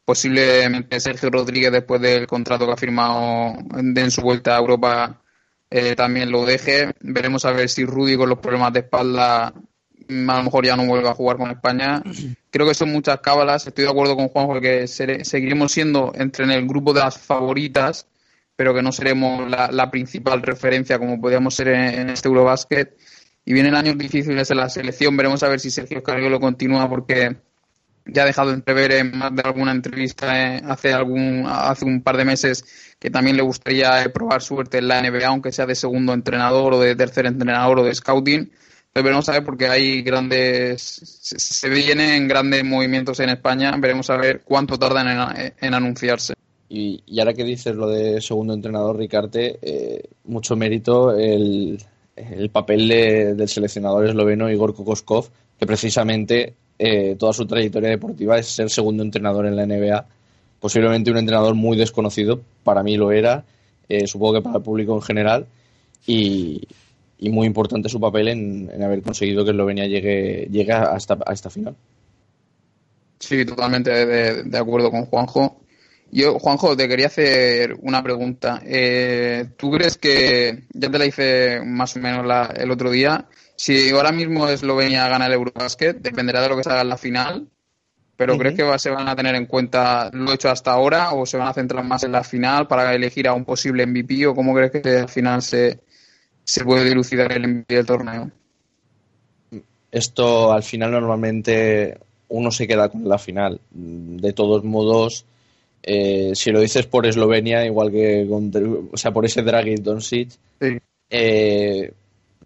Posiblemente 0.04 1.00
Sergio 1.00 1.30
Rodríguez, 1.30 1.72
después 1.72 2.00
del 2.00 2.26
contrato 2.26 2.66
que 2.66 2.72
ha 2.72 2.76
firmado 2.76 3.54
en, 3.76 3.96
en 3.96 4.10
su 4.10 4.20
vuelta 4.20 4.54
a 4.54 4.58
Europa, 4.58 5.22
eh, 5.70 5.94
también 5.96 6.30
lo 6.30 6.44
deje. 6.44 6.92
Veremos 7.00 7.44
a 7.44 7.52
ver 7.52 7.68
si 7.68 7.84
Rudy, 7.84 8.16
con 8.16 8.28
los 8.28 8.38
problemas 8.38 8.72
de 8.74 8.80
espalda, 8.80 9.54
mm, 10.08 10.30
a 10.30 10.36
lo 10.38 10.42
mejor 10.44 10.66
ya 10.66 10.76
no 10.76 10.84
vuelve 10.86 11.08
a 11.08 11.14
jugar 11.14 11.36
con 11.38 11.50
España. 11.50 12.02
Creo 12.50 12.66
que 12.66 12.74
son 12.74 12.92
muchas 12.92 13.20
cábalas. 13.20 13.66
Estoy 13.66 13.84
de 13.84 13.90
acuerdo 13.90 14.14
con 14.14 14.28
Juanjo 14.28 14.60
que 14.60 14.86
sere- 14.86 15.24
seguiremos 15.24 15.72
siendo 15.72 16.12
entre 16.14 16.44
en 16.44 16.50
el 16.50 16.66
grupo 16.66 16.92
de 16.92 17.00
las 17.00 17.18
favoritas 17.18 18.06
pero 18.56 18.74
que 18.74 18.82
no 18.82 18.92
seremos 18.92 19.48
la, 19.50 19.70
la 19.72 19.90
principal 19.90 20.42
referencia 20.42 20.98
como 20.98 21.20
podíamos 21.20 21.54
ser 21.54 21.68
en, 21.68 22.10
este 22.10 22.28
Eurobasket. 22.28 22.96
Y 23.44 23.52
vienen 23.52 23.74
años 23.74 23.98
difíciles 23.98 24.50
en 24.50 24.56
la 24.56 24.70
selección, 24.70 25.16
veremos 25.16 25.42
a 25.42 25.48
ver 25.48 25.60
si 25.60 25.70
Sergio 25.70 26.02
Carriolo 26.02 26.40
continúa 26.40 26.88
porque 26.88 27.36
ya 28.06 28.22
ha 28.22 28.26
dejado 28.26 28.52
entrever 28.52 28.92
en 28.92 29.16
más 29.16 29.34
de 29.34 29.42
alguna 29.42 29.72
entrevista 29.72 30.56
eh, 30.56 30.62
hace 30.66 30.92
algún 30.92 31.44
hace 31.46 31.84
un 31.84 32.02
par 32.02 32.16
de 32.16 32.24
meses 32.24 32.64
que 32.98 33.10
también 33.10 33.36
le 33.36 33.42
gustaría 33.42 34.02
eh, 34.02 34.10
probar 34.10 34.42
suerte 34.42 34.78
en 34.78 34.88
la 34.88 35.02
NBA, 35.02 35.26
aunque 35.26 35.52
sea 35.52 35.66
de 35.66 35.74
segundo 35.74 36.12
entrenador 36.12 36.74
o 36.74 36.80
de 36.80 36.96
tercer 36.96 37.26
entrenador 37.26 37.80
o 37.80 37.84
de 37.84 37.94
scouting. 37.94 38.40
Entonces 38.40 39.04
veremos 39.04 39.28
a 39.28 39.32
ver 39.32 39.44
porque 39.44 39.68
hay 39.68 40.02
grandes 40.02 40.82
se, 40.82 41.38
se 41.38 41.68
vienen 41.68 42.28
grandes 42.28 42.64
movimientos 42.64 43.20
en 43.20 43.30
España, 43.30 43.74
veremos 43.78 44.08
a 44.10 44.16
ver 44.16 44.42
cuánto 44.44 44.78
tardan 44.78 45.08
en, 45.36 45.54
en 45.60 45.74
anunciarse. 45.74 46.34
Y, 46.76 47.18
ahora 47.20 47.34
que 47.34 47.44
dices 47.44 47.76
lo 47.76 47.88
de 47.88 48.20
segundo 48.20 48.52
entrenador, 48.52 48.96
Ricarte, 48.98 49.58
eh, 49.62 50.02
mucho 50.24 50.56
mérito 50.56 51.14
el, 51.16 51.78
el 52.16 52.50
papel 52.50 52.88
de- 52.88 53.34
del 53.34 53.48
seleccionador 53.48 54.06
esloveno 54.06 54.50
Igor 54.50 54.74
Kokoskov, 54.74 55.28
que 55.58 55.66
precisamente 55.66 56.54
eh, 56.78 57.14
toda 57.16 57.32
su 57.32 57.46
trayectoria 57.46 57.90
deportiva 57.90 58.38
es 58.38 58.48
ser 58.48 58.70
segundo 58.70 59.04
entrenador 59.04 59.46
en 59.46 59.54
la 59.54 59.66
NBA. 59.66 60.04
Posiblemente 60.58 61.10
un 61.12 61.18
entrenador 61.18 61.54
muy 61.54 61.76
desconocido, 61.76 62.40
para 62.64 62.82
mí 62.82 62.96
lo 62.96 63.12
era, 63.12 63.44
eh, 63.88 64.06
supongo 64.08 64.34
que 64.34 64.42
para 64.42 64.56
el 64.56 64.62
público 64.64 64.94
en 64.96 65.02
general, 65.02 65.46
y, 66.06 66.60
y 67.20 67.30
muy 67.30 67.46
importante 67.46 67.88
su 67.88 68.00
papel 68.00 68.28
en, 68.28 68.70
en 68.74 68.82
haber 68.82 69.00
conseguido 69.02 69.44
que 69.44 69.50
Eslovenia 69.52 69.86
llegue, 69.86 70.48
llegue 70.50 70.72
a, 70.72 70.96
esta, 70.96 71.18
a 71.24 71.32
esta 71.32 71.50
final. 71.50 71.76
Sí, 73.20 73.44
totalmente 73.46 73.90
de 74.44 74.58
acuerdo 74.58 74.90
con 74.90 75.06
Juanjo. 75.06 75.60
Yo, 76.16 76.38
Juanjo, 76.38 76.76
te 76.76 76.86
quería 76.86 77.08
hacer 77.08 77.74
una 77.82 78.00
pregunta. 78.00 78.62
Eh, 78.64 79.46
¿Tú 79.56 79.72
crees 79.72 79.98
que, 79.98 80.62
ya 80.72 80.88
te 80.88 80.98
la 80.98 81.06
hice 81.06 81.60
más 81.64 81.96
o 81.96 81.98
menos 81.98 82.24
la- 82.24 82.54
el 82.56 82.70
otro 82.70 82.92
día, 82.92 83.26
si 83.56 83.90
ahora 83.90 84.12
mismo 84.12 84.46
Eslovenia 84.46 85.08
gana 85.08 85.26
el 85.26 85.32
Eurobasket, 85.32 85.98
dependerá 85.98 86.40
de 86.40 86.50
lo 86.50 86.56
que 86.56 86.62
se 86.62 86.70
haga 86.70 86.82
en 86.82 86.88
la 86.88 86.96
final, 86.98 87.48
pero. 88.16 88.38
¿crees 88.38 88.54
que 88.54 88.62
va- 88.62 88.78
se 88.78 88.90
van 88.90 89.08
a 89.08 89.16
tener 89.16 89.34
en 89.34 89.46
cuenta 89.46 90.08
lo 90.12 90.32
hecho 90.32 90.48
hasta 90.50 90.70
ahora 90.70 91.14
o 91.14 91.26
se 91.26 91.36
van 91.36 91.48
a 91.48 91.52
centrar 91.52 91.82
más 91.84 92.04
en 92.04 92.12
la 92.12 92.22
final 92.22 92.68
para 92.68 92.94
elegir 92.94 93.26
a 93.26 93.32
un 93.34 93.44
posible 93.44 93.82
MVP 93.84 94.24
o 94.28 94.36
cómo 94.36 94.54
crees 94.54 94.70
que 94.70 94.88
al 95.00 95.08
final 95.08 95.42
se, 95.42 95.80
se 96.44 96.64
puede 96.64 96.84
dilucidar 96.84 97.32
el 97.32 97.42
MVP 97.42 97.74
del 97.74 97.86
torneo? 97.86 98.30
Esto 99.90 100.52
al 100.52 100.62
final 100.62 100.92
normalmente 100.92 101.98
uno 102.28 102.52
se 102.52 102.68
queda 102.68 102.88
con 102.88 103.08
la 103.08 103.18
final. 103.18 103.60
De 103.72 104.32
todos 104.32 104.62
modos, 104.62 105.24
eh, 105.86 106.32
si 106.34 106.50
lo 106.50 106.60
dices 106.60 106.86
por 106.86 107.06
Eslovenia, 107.06 107.64
igual 107.66 107.90
que 107.90 108.26
con, 108.28 108.50
o 108.92 108.96
sea, 108.96 109.12
por 109.12 109.24
ese 109.24 109.42
Dragic 109.42 109.80
Doncic, 109.80 110.30
Sí. 110.60 110.78
eh, 111.10 111.92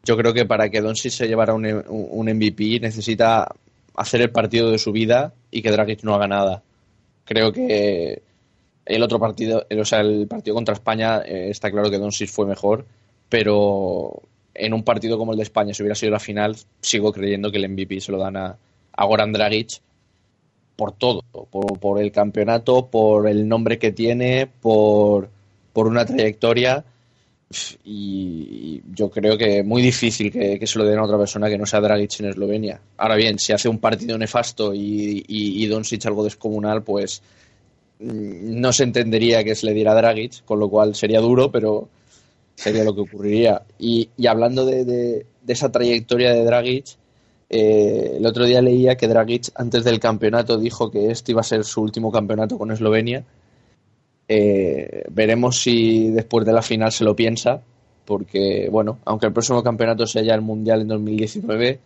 yo 0.04 0.16
creo 0.16 0.32
que 0.34 0.44
para 0.44 0.68
que 0.68 0.80
Doncic 0.80 1.12
se 1.12 1.28
llevara 1.28 1.54
un, 1.54 1.64
un 1.66 2.26
MVP 2.28 2.80
necesita 2.80 3.46
hacer 3.94 4.20
el 4.22 4.30
partido 4.30 4.70
de 4.70 4.78
su 4.78 4.90
vida 4.92 5.32
y 5.50 5.62
que 5.62 5.70
Dragic 5.70 6.02
no 6.02 6.14
haga 6.14 6.26
nada. 6.28 6.62
Creo 7.24 7.52
que 7.52 8.22
el 8.86 9.02
otro 9.02 9.18
partido, 9.18 9.66
o 9.78 9.84
sea, 9.84 10.00
el 10.00 10.26
partido 10.26 10.54
contra 10.54 10.74
España 10.74 11.20
eh, 11.24 11.48
está 11.50 11.70
claro 11.70 11.90
que 11.90 11.98
Doncic 11.98 12.28
fue 12.30 12.46
mejor, 12.46 12.86
pero 13.28 14.22
en 14.54 14.72
un 14.72 14.82
partido 14.82 15.18
como 15.18 15.32
el 15.32 15.36
de 15.38 15.42
España, 15.44 15.74
si 15.74 15.82
hubiera 15.82 15.94
sido 15.94 16.12
la 16.12 16.18
final, 16.20 16.56
sigo 16.80 17.12
creyendo 17.12 17.50
que 17.52 17.58
el 17.58 17.68
MVP 17.68 18.00
se 18.00 18.10
lo 18.12 18.18
dan 18.18 18.36
a, 18.36 18.56
a 18.92 19.04
Goran 19.04 19.32
Dragic 19.32 19.80
por 20.78 20.92
todo, 20.94 21.22
por, 21.80 22.00
el 22.00 22.12
campeonato, 22.12 22.86
por 22.88 23.28
el 23.28 23.48
nombre 23.48 23.78
que 23.80 23.92
tiene, 23.92 24.46
por, 24.62 25.28
por 25.74 25.88
una 25.88 26.06
trayectoria 26.06 26.86
y 27.84 28.82
yo 28.94 29.10
creo 29.10 29.36
que 29.38 29.62
muy 29.62 29.82
difícil 29.82 30.30
que, 30.30 30.64
se 30.66 30.78
lo 30.78 30.84
den 30.84 30.98
a 30.98 31.04
otra 31.04 31.18
persona 31.18 31.48
que 31.48 31.58
no 31.58 31.66
sea 31.66 31.80
Dragic 31.80 32.20
en 32.20 32.26
Eslovenia. 32.26 32.80
Ahora 32.98 33.16
bien, 33.16 33.38
si 33.38 33.52
hace 33.52 33.68
un 33.68 33.78
partido 33.78 34.18
nefasto 34.18 34.74
y, 34.74 35.24
y, 35.26 35.64
y 35.64 35.66
Doncic 35.66 36.04
algo 36.06 36.24
descomunal, 36.24 36.82
pues 36.82 37.22
mm, 38.00 38.60
no 38.60 38.72
se 38.72 38.84
entendería 38.84 39.44
que 39.44 39.54
se 39.54 39.66
le 39.66 39.74
diera 39.74 39.92
a 39.92 39.96
Dragic, 39.96 40.44
con 40.44 40.58
lo 40.60 40.68
cual 40.70 40.94
sería 40.94 41.20
duro, 41.20 41.50
pero 41.52 41.88
sería 42.56 42.84
lo 42.84 42.94
que 42.94 43.02
ocurriría. 43.02 43.62
Y, 43.78 44.10
y 44.16 44.26
hablando 44.28 44.66
de, 44.66 44.84
de- 44.84 45.26
de 45.42 45.52
esa 45.54 45.72
trayectoria 45.72 46.32
de 46.32 46.44
Dragic, 46.44 46.86
eh, 47.50 48.16
el 48.18 48.26
otro 48.26 48.44
día 48.44 48.60
leía 48.60 48.96
que 48.96 49.08
Dragic 49.08 49.50
antes 49.54 49.84
del 49.84 50.00
campeonato 50.00 50.58
dijo 50.58 50.90
que 50.90 51.10
este 51.10 51.32
iba 51.32 51.40
a 51.40 51.44
ser 51.44 51.64
su 51.64 51.80
último 51.80 52.12
campeonato 52.12 52.58
con 52.58 52.70
Eslovenia. 52.70 53.24
Eh, 54.28 55.04
veremos 55.10 55.60
si 55.60 56.10
después 56.10 56.44
de 56.44 56.52
la 56.52 56.62
final 56.62 56.92
se 56.92 57.04
lo 57.04 57.16
piensa, 57.16 57.62
porque, 58.04 58.68
bueno, 58.70 58.98
aunque 59.04 59.26
el 59.26 59.32
próximo 59.32 59.62
campeonato 59.62 60.06
sea 60.06 60.22
ya 60.22 60.34
el 60.34 60.42
Mundial 60.42 60.82
en 60.82 60.88
2019, 60.88 61.80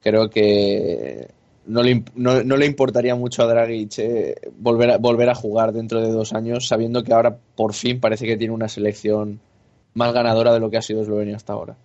creo 0.00 0.30
que 0.30 1.28
no 1.66 1.82
le, 1.82 2.04
no, 2.14 2.42
no 2.42 2.56
le 2.56 2.66
importaría 2.66 3.14
mucho 3.14 3.42
a 3.42 3.46
Dragic 3.46 3.98
eh, 3.98 4.34
volver, 4.58 4.92
a, 4.92 4.98
volver 4.98 5.28
a 5.28 5.34
jugar 5.34 5.72
dentro 5.72 6.00
de 6.00 6.10
dos 6.10 6.32
años, 6.32 6.68
sabiendo 6.68 7.02
que 7.02 7.12
ahora 7.12 7.36
por 7.54 7.74
fin 7.74 8.00
parece 8.00 8.26
que 8.26 8.36
tiene 8.36 8.54
una 8.54 8.68
selección 8.68 9.40
más 9.92 10.14
ganadora 10.14 10.54
de 10.54 10.60
lo 10.60 10.70
que 10.70 10.78
ha 10.78 10.82
sido 10.82 11.02
Eslovenia 11.02 11.36
hasta 11.36 11.52
ahora. 11.52 11.76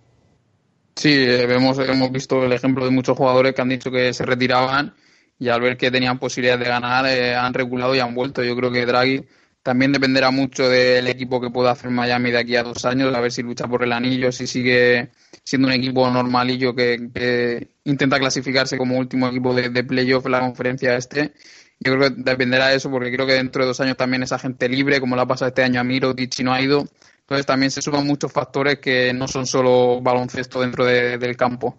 Sí, 0.94 1.10
eh, 1.10 1.46
vemos, 1.46 1.78
hemos 1.78 2.12
visto 2.12 2.44
el 2.44 2.52
ejemplo 2.52 2.84
de 2.84 2.90
muchos 2.90 3.16
jugadores 3.16 3.54
que 3.54 3.62
han 3.62 3.68
dicho 3.68 3.90
que 3.90 4.12
se 4.12 4.24
retiraban 4.24 4.94
y 5.38 5.48
al 5.48 5.60
ver 5.60 5.76
que 5.76 5.90
tenían 5.90 6.18
posibilidades 6.18 6.64
de 6.64 6.70
ganar 6.70 7.06
eh, 7.06 7.34
han 7.34 7.54
reculado 7.54 7.94
y 7.94 8.00
han 8.00 8.14
vuelto. 8.14 8.44
Yo 8.44 8.54
creo 8.56 8.70
que 8.70 8.86
Draghi 8.86 9.24
también 9.62 9.92
dependerá 9.92 10.30
mucho 10.30 10.68
del 10.68 11.06
equipo 11.06 11.40
que 11.40 11.50
pueda 11.50 11.70
hacer 11.72 11.90
Miami 11.90 12.30
de 12.32 12.38
aquí 12.38 12.56
a 12.56 12.62
dos 12.62 12.84
años, 12.84 13.14
a 13.14 13.20
ver 13.20 13.32
si 13.32 13.42
lucha 13.42 13.66
por 13.68 13.82
el 13.84 13.92
anillo, 13.92 14.32
si 14.32 14.46
sigue 14.46 15.10
siendo 15.44 15.68
un 15.68 15.74
equipo 15.74 16.08
normalillo 16.10 16.74
que, 16.74 17.68
intenta 17.84 18.18
clasificarse 18.18 18.76
como 18.76 18.98
último 18.98 19.28
equipo 19.28 19.54
de, 19.54 19.84
playoff 19.84 20.26
en 20.26 20.32
la 20.32 20.40
conferencia 20.40 20.96
este. 20.96 21.32
Yo 21.80 21.96
creo 21.96 22.10
que 22.10 22.22
dependerá 22.22 22.68
de 22.68 22.76
eso, 22.76 22.90
porque 22.90 23.12
creo 23.12 23.26
que 23.26 23.34
dentro 23.34 23.62
de 23.62 23.68
dos 23.68 23.80
años 23.80 23.96
también 23.96 24.22
esa 24.22 24.38
gente 24.38 24.68
libre, 24.68 25.00
como 25.00 25.16
le 25.16 25.22
ha 25.22 25.26
pasado 25.26 25.48
este 25.48 25.64
año 25.64 25.80
a 25.80 25.84
Mirotic 25.84 26.38
y 26.38 26.44
no 26.44 26.52
ha 26.52 26.60
ido. 26.60 26.86
Entonces 27.22 27.46
también 27.46 27.70
se 27.70 27.80
suman 27.82 28.06
muchos 28.06 28.30
factores 28.32 28.78
que 28.78 29.12
no 29.14 29.26
son 29.28 29.46
solo 29.46 30.00
baloncesto 30.00 30.60
dentro 30.60 30.84
de- 30.84 31.18
del 31.18 31.36
campo. 31.36 31.76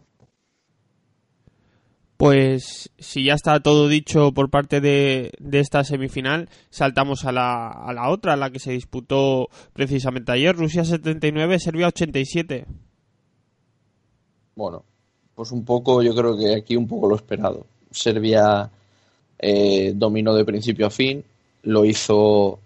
Pues 2.18 2.90
si 3.00 3.26
ya 3.26 3.34
está 3.34 3.60
todo 3.60 3.88
dicho 3.90 4.32
por 4.34 4.50
parte 4.50 4.80
de, 4.80 5.32
de 5.40 5.60
esta 5.60 5.84
semifinal, 5.84 6.48
saltamos 6.70 7.26
a 7.26 7.32
la, 7.34 7.68
a 7.70 7.92
la 7.92 8.10
otra, 8.10 8.38
la 8.38 8.50
que 8.50 8.60
se 8.60 8.72
disputó 8.72 9.50
precisamente 9.74 10.32
ayer, 10.32 10.56
Rusia 10.56 10.86
79, 10.86 11.60
Serbia 11.60 11.88
87. 11.88 12.66
Bueno, 14.56 14.84
pues 15.36 15.52
un 15.52 15.66
poco, 15.66 16.02
yo 16.02 16.16
creo 16.16 16.38
que 16.38 16.56
aquí 16.56 16.76
un 16.78 16.88
poco 16.88 17.10
lo 17.10 17.16
esperado. 17.16 17.66
Serbia 17.92 18.70
eh, 19.40 19.92
dominó 19.96 20.34
de 20.34 20.46
principio 20.46 20.86
a 20.88 20.92
fin, 20.92 21.24
lo 21.64 21.84
hizo 21.84 22.60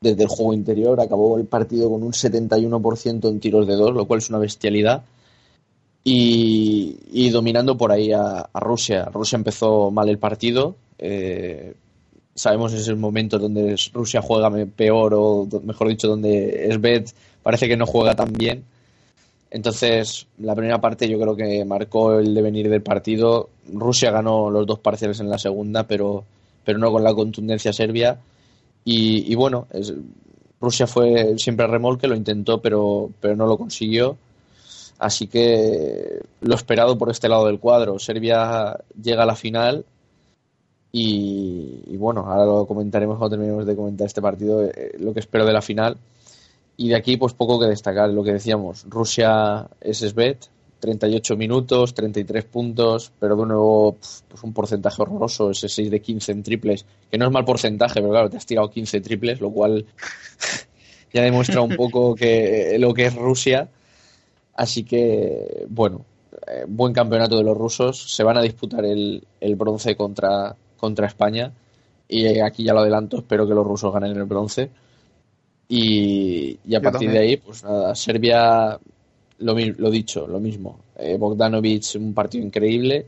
desde 0.00 0.22
el 0.22 0.28
juego 0.28 0.54
interior, 0.54 0.98
acabó 1.00 1.36
el 1.36 1.44
partido 1.46 1.90
con 1.90 2.02
un 2.02 2.12
71% 2.12 3.28
en 3.28 3.40
tiros 3.40 3.66
de 3.66 3.74
dos, 3.74 3.92
lo 3.92 4.06
cual 4.06 4.18
es 4.18 4.30
una 4.30 4.38
bestialidad. 4.38 5.02
Y, 6.02 6.98
y 7.12 7.28
dominando 7.28 7.76
por 7.76 7.92
ahí 7.92 8.10
a, 8.12 8.48
a 8.50 8.60
Rusia. 8.60 9.04
Rusia 9.12 9.36
empezó 9.36 9.90
mal 9.90 10.08
el 10.08 10.18
partido. 10.18 10.76
eh, 10.98 11.74
sabemos 12.34 12.72
es 12.72 12.88
el 12.88 12.96
momento 12.96 13.38
donde 13.38 13.76
Rusia 13.92 14.22
juega 14.22 14.50
peor 14.74 15.12
o 15.14 15.46
mejor 15.62 15.88
dicho 15.88 16.08
donde 16.08 16.70
Svet 16.72 17.14
parece 17.42 17.68
que 17.68 17.76
no 17.76 17.84
juega 17.84 18.14
tan 18.14 18.32
bien. 18.32 18.64
Entonces, 19.50 20.26
la 20.38 20.54
primera 20.54 20.80
parte 20.80 21.08
yo 21.08 21.20
creo 21.20 21.36
que 21.36 21.64
marcó 21.66 22.18
el 22.18 22.34
devenir 22.34 22.70
del 22.70 22.82
partido. 22.82 23.50
Rusia 23.70 24.10
ganó 24.10 24.48
los 24.48 24.66
dos 24.66 24.78
parciales 24.78 25.20
en 25.20 25.28
la 25.28 25.38
segunda, 25.38 25.86
pero, 25.86 26.24
pero 26.64 26.78
no 26.78 26.90
con 26.90 27.04
la 27.04 27.12
contundencia 27.12 27.72
serbia. 27.74 28.18
Y, 28.84 29.34
bueno, 29.34 29.66
Rusia 30.60 30.86
fue 30.86 31.34
siempre 31.38 31.64
a 31.64 31.68
remolque, 31.68 32.08
lo 32.08 32.16
intentó, 32.16 32.60
pero, 32.60 33.10
pero 33.20 33.36
no 33.36 33.46
lo 33.46 33.56
consiguió. 33.56 34.16
Así 34.98 35.28
que 35.28 36.20
lo 36.42 36.54
esperado 36.54 36.98
por 36.98 37.10
este 37.10 37.28
lado 37.28 37.46
del 37.46 37.58
cuadro. 37.58 37.98
Serbia 37.98 38.78
llega 39.00 39.22
a 39.22 39.26
la 39.26 39.36
final 39.36 39.84
y, 40.92 41.96
bueno, 41.96 42.24
ahora 42.26 42.44
lo 42.44 42.66
comentaremos 42.66 43.16
cuando 43.16 43.36
terminemos 43.36 43.66
de 43.66 43.76
comentar 43.76 44.06
este 44.06 44.20
partido, 44.20 44.64
eh, 44.64 44.92
lo 44.98 45.14
que 45.14 45.20
espero 45.20 45.46
de 45.46 45.52
la 45.52 45.62
final. 45.62 45.96
Y 46.76 46.88
de 46.88 46.96
aquí, 46.96 47.16
pues 47.16 47.34
poco 47.34 47.60
que 47.60 47.66
destacar, 47.66 48.10
lo 48.10 48.24
que 48.24 48.32
decíamos, 48.32 48.84
Rusia 48.88 49.68
es 49.80 49.98
Svet, 49.98 50.48
38 50.80 51.36
minutos, 51.36 51.94
33 51.94 52.44
puntos, 52.44 53.12
pero 53.20 53.36
de 53.36 53.46
nuevo 53.46 53.96
pues 54.28 54.42
un 54.42 54.52
porcentaje 54.52 55.02
horroroso, 55.02 55.50
ese 55.50 55.68
6 55.68 55.90
de 55.90 56.00
15 56.00 56.32
en 56.32 56.42
triples, 56.42 56.86
que 57.10 57.18
no 57.18 57.26
es 57.26 57.30
mal 57.30 57.44
porcentaje, 57.44 58.00
pero 58.00 58.10
claro, 58.10 58.30
te 58.30 58.36
has 58.36 58.46
tirado 58.46 58.70
15 58.70 59.00
triples, 59.00 59.40
lo 59.40 59.50
cual 59.50 59.86
ya 61.12 61.22
demuestra 61.22 61.60
un 61.60 61.76
poco 61.76 62.14
que 62.14 62.76
lo 62.78 62.92
que 62.94 63.06
es 63.06 63.14
Rusia. 63.14 63.68
Así 64.54 64.84
que, 64.84 65.66
bueno, 65.68 66.04
eh, 66.46 66.64
buen 66.66 66.92
campeonato 66.92 67.36
de 67.36 67.44
los 67.44 67.56
rusos. 67.56 68.12
Se 68.12 68.22
van 68.22 68.36
a 68.36 68.42
disputar 68.42 68.84
el, 68.84 69.22
el 69.40 69.56
bronce 69.56 69.96
contra, 69.96 70.54
contra 70.76 71.06
España. 71.06 71.52
Y 72.08 72.40
aquí 72.40 72.64
ya 72.64 72.74
lo 72.74 72.80
adelanto, 72.80 73.18
espero 73.18 73.46
que 73.46 73.54
los 73.54 73.66
rusos 73.66 73.92
ganen 73.92 74.16
el 74.16 74.24
bronce. 74.24 74.70
Y, 75.72 76.58
a 76.74 76.80
partir 76.80 77.12
de 77.12 77.18
ahí, 77.20 77.36
pues 77.36 77.62
nada, 77.62 77.94
Serbia, 77.94 78.76
lo, 79.40 79.54
lo 79.54 79.90
dicho, 79.90 80.26
lo 80.26 80.40
mismo. 80.40 80.80
Eh, 80.96 81.16
Bogdanovic, 81.18 81.96
un 81.96 82.14
partido 82.14 82.44
increíble, 82.44 83.06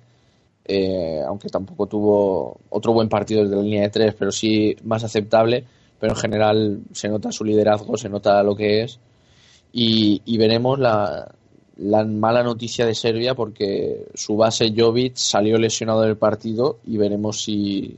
eh, 0.65 1.21
aunque 1.27 1.49
tampoco 1.49 1.87
tuvo 1.87 2.59
otro 2.71 2.93
buen 2.93 3.09
partido 3.09 3.43
desde 3.43 3.57
la 3.57 3.63
línea 3.63 3.83
de 3.83 3.91
tres, 3.91 4.15
pero 4.19 4.33
sí 4.33 4.77
más 4.85 5.05
aceptable. 5.05 5.65
Pero 5.99 6.15
en 6.15 6.19
general 6.19 6.81
se 6.93 7.09
nota 7.09 7.31
su 7.31 7.45
liderazgo, 7.45 7.97
se 7.97 8.09
nota 8.09 8.43
lo 8.43 8.57
que 8.57 8.83
es. 8.83 8.99
Y, 9.73 10.21
veremos 10.37 10.79
la, 10.79 11.33
la 11.77 12.05
mala 12.05 12.43
noticia 12.43 12.85
de 12.85 12.95
Serbia 12.95 13.35
porque 13.35 14.07
su 14.15 14.37
base 14.37 14.75
Jovic 14.77 15.17
salió 15.17 15.59
lesionado 15.59 16.03
del 16.03 16.17
partido 16.17 16.79
y 16.87 16.97
veremos 16.99 17.43
si, 17.43 17.97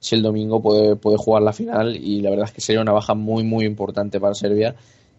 si 0.00 0.14
el 0.14 0.22
domingo 0.22 0.60
puede, 0.62 0.96
puede 0.96 1.18
jugar 1.18 1.42
la 1.42 1.52
final 1.52 1.96
y 1.96 2.20
la 2.20 2.30
verdad 2.30 2.46
es 2.46 2.52
que 2.52 2.60
sería 2.60 2.82
una 2.82 2.92
baja 2.92 3.14
muy 3.14 3.44
muy 3.44 3.64
importante 3.64 4.18
para 4.18 4.34
Serbia 4.34 4.74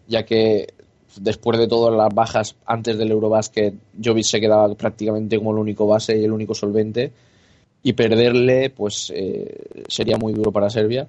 ya 0.08 0.24
que 0.24 0.74
después 1.20 1.58
de 1.58 1.68
todas 1.68 1.96
las 1.96 2.14
bajas 2.14 2.56
antes 2.64 2.98
del 2.98 3.10
Eurobasket 3.10 3.74
Jovic 4.02 4.24
se 4.24 4.40
quedaba 4.40 4.74
prácticamente 4.74 5.38
como 5.38 5.52
el 5.52 5.58
único 5.58 5.86
base 5.86 6.18
y 6.18 6.24
el 6.24 6.32
único 6.32 6.54
solvente 6.54 7.12
y 7.82 7.92
perderle 7.92 8.70
pues 8.70 9.12
eh, 9.14 9.84
sería 9.88 10.16
muy 10.16 10.32
duro 10.32 10.52
para 10.52 10.70
Serbia 10.70 11.06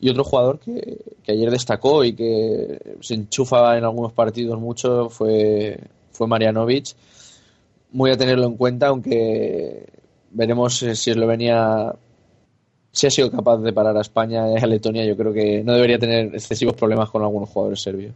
y 0.00 0.08
otro 0.08 0.24
jugador 0.24 0.58
que, 0.58 0.98
que 1.22 1.32
ayer 1.32 1.50
destacó 1.50 2.04
y 2.04 2.14
que 2.14 2.96
se 3.00 3.14
enchufa 3.14 3.76
en 3.76 3.84
algunos 3.84 4.12
partidos 4.12 4.58
mucho 4.58 5.08
fue 5.10 5.78
fue 6.20 6.26
Marianovic. 6.26 6.94
Muy 7.92 8.10
a 8.10 8.16
tenerlo 8.18 8.46
en 8.46 8.56
cuenta, 8.56 8.88
aunque 8.88 9.86
veremos 10.30 10.76
si 10.76 11.10
Eslovenia 11.10 11.94
si 12.92 13.06
ha 13.06 13.10
sido 13.10 13.30
capaz 13.30 13.58
de 13.58 13.72
parar 13.72 13.96
a 13.96 14.02
España 14.02 14.50
y 14.50 14.62
a 14.62 14.66
Letonia, 14.66 15.04
yo 15.04 15.16
creo 15.16 15.32
que 15.32 15.62
no 15.64 15.72
debería 15.72 15.98
tener 15.98 16.34
excesivos 16.34 16.74
problemas 16.74 17.08
con 17.08 17.22
algunos 17.22 17.48
jugadores 17.48 17.80
serbios. 17.80 18.12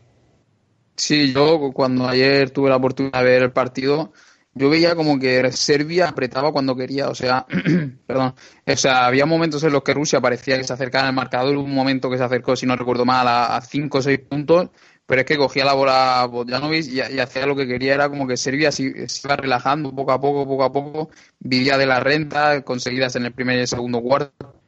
Sí, 0.97 1.33
yo 1.33 1.73
cuando 1.73 2.09
ayer 2.09 2.51
tuve 2.51 2.71
la 2.71 2.77
oportunidad 2.77 3.19
de 3.19 3.31
ver 3.31 3.43
el 3.43 3.53
partido, 3.53 4.13
yo 4.55 4.71
veía 4.71 4.95
como 4.95 5.19
que 5.19 5.51
Serbia 5.53 6.09
apretaba 6.09 6.53
cuando 6.53 6.77
quería, 6.77 7.09
o 7.09 7.15
sea, 7.15 7.47
perdón, 8.07 8.35
o 8.67 8.77
sea, 8.77 9.07
había 9.07 9.27
momentos 9.27 9.65
en 9.65 9.73
los 9.73 9.83
que 9.83 9.95
Rusia 9.95 10.21
parecía 10.21 10.57
que 10.57 10.65
se 10.65 10.73
acercaba 10.73 11.09
al 11.09 11.15
marcador, 11.15 11.57
un 11.57 11.75
momento 11.75 12.09
que 12.11 12.19
se 12.19 12.25
acercó, 12.25 12.55
si 12.55 12.67
no 12.67 12.77
recuerdo 12.77 13.05
mal, 13.05 13.27
a 13.29 13.61
5 13.61 13.99
o 13.99 14.03
6 14.03 14.21
puntos, 14.21 14.71
pero 15.07 15.21
es 15.21 15.27
que 15.27 15.37
cogía 15.37 15.65
la 15.65 15.75
bola 15.75 16.27
Bojanovic 16.31 16.87
y, 16.87 17.01
hacía 17.01 17.47
lo 17.47 17.57
que 17.57 17.67
quería, 17.67 17.95
era 17.95 18.09
como 18.09 18.27
que 18.27 18.37
Serbia 18.37 18.71
se, 18.73 18.85
iba 19.25 19.37
relajando 19.37 19.95
poco 19.95 20.13
a 20.13 20.21
poco, 20.21 20.47
poco 20.47 20.65
a 20.65 20.73
poco, 20.73 21.11
vivía 21.41 21.77
de 21.77 21.87
la 21.87 22.01
renta 22.01 22.63
conseguidas 22.63 23.17
en 23.17 23.27
el 23.27 23.33
primer 23.33 23.57
y 23.57 23.61
el 23.63 23.69
segundo 23.69 24.01
cuarto. 24.01 24.63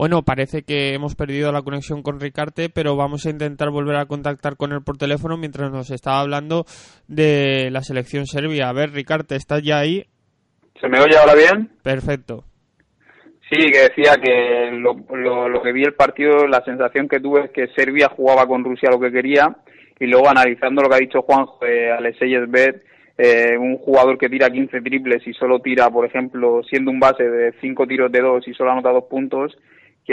Bueno, 0.00 0.22
parece 0.22 0.62
que 0.62 0.94
hemos 0.94 1.14
perdido 1.14 1.52
la 1.52 1.60
conexión 1.60 2.02
con 2.02 2.20
Ricarte, 2.20 2.70
pero 2.70 2.96
vamos 2.96 3.26
a 3.26 3.28
intentar 3.28 3.68
volver 3.68 3.96
a 3.96 4.06
contactar 4.06 4.56
con 4.56 4.72
él 4.72 4.80
por 4.82 4.96
teléfono 4.96 5.36
mientras 5.36 5.70
nos 5.70 5.90
estaba 5.90 6.20
hablando 6.20 6.64
de 7.06 7.68
la 7.70 7.82
selección 7.82 8.24
serbia. 8.24 8.70
A 8.70 8.72
ver, 8.72 8.92
Ricarte, 8.92 9.36
¿estás 9.36 9.62
ya 9.62 9.78
ahí? 9.78 10.06
¿Se 10.80 10.88
me 10.88 11.00
oye 11.00 11.18
ahora 11.18 11.34
bien? 11.34 11.68
Perfecto. 11.82 12.44
Sí, 13.50 13.70
que 13.70 13.90
decía 13.90 14.14
que 14.16 14.70
lo, 14.72 14.94
lo, 15.48 15.60
que 15.60 15.70
vi 15.70 15.82
el 15.82 15.92
partido, 15.92 16.46
la 16.46 16.64
sensación 16.64 17.06
que 17.06 17.20
tuve 17.20 17.44
es 17.44 17.50
que 17.50 17.68
Serbia 17.76 18.08
jugaba 18.08 18.46
con 18.46 18.64
Rusia 18.64 18.88
lo 18.90 18.98
que 18.98 19.12
quería 19.12 19.54
y 19.98 20.06
luego 20.06 20.30
analizando 20.30 20.80
lo 20.80 20.88
que 20.88 20.94
ha 20.94 21.00
dicho 21.00 21.20
Juanjo 21.20 21.62
de 21.62 21.92
Alexei 21.92 22.34
Esbet, 22.34 22.82
eh, 23.18 23.54
un 23.58 23.76
jugador 23.76 24.16
que 24.16 24.30
tira 24.30 24.48
15 24.48 24.80
triples 24.80 25.26
y 25.26 25.34
solo 25.34 25.60
tira, 25.60 25.90
por 25.90 26.06
ejemplo, 26.06 26.62
siendo 26.62 26.90
un 26.90 27.00
base 27.00 27.22
de 27.22 27.52
5 27.60 27.86
tiros 27.86 28.10
de 28.10 28.22
2 28.22 28.48
y 28.48 28.54
solo 28.54 28.72
anota 28.72 28.92
2 28.92 29.04
puntos, 29.04 29.54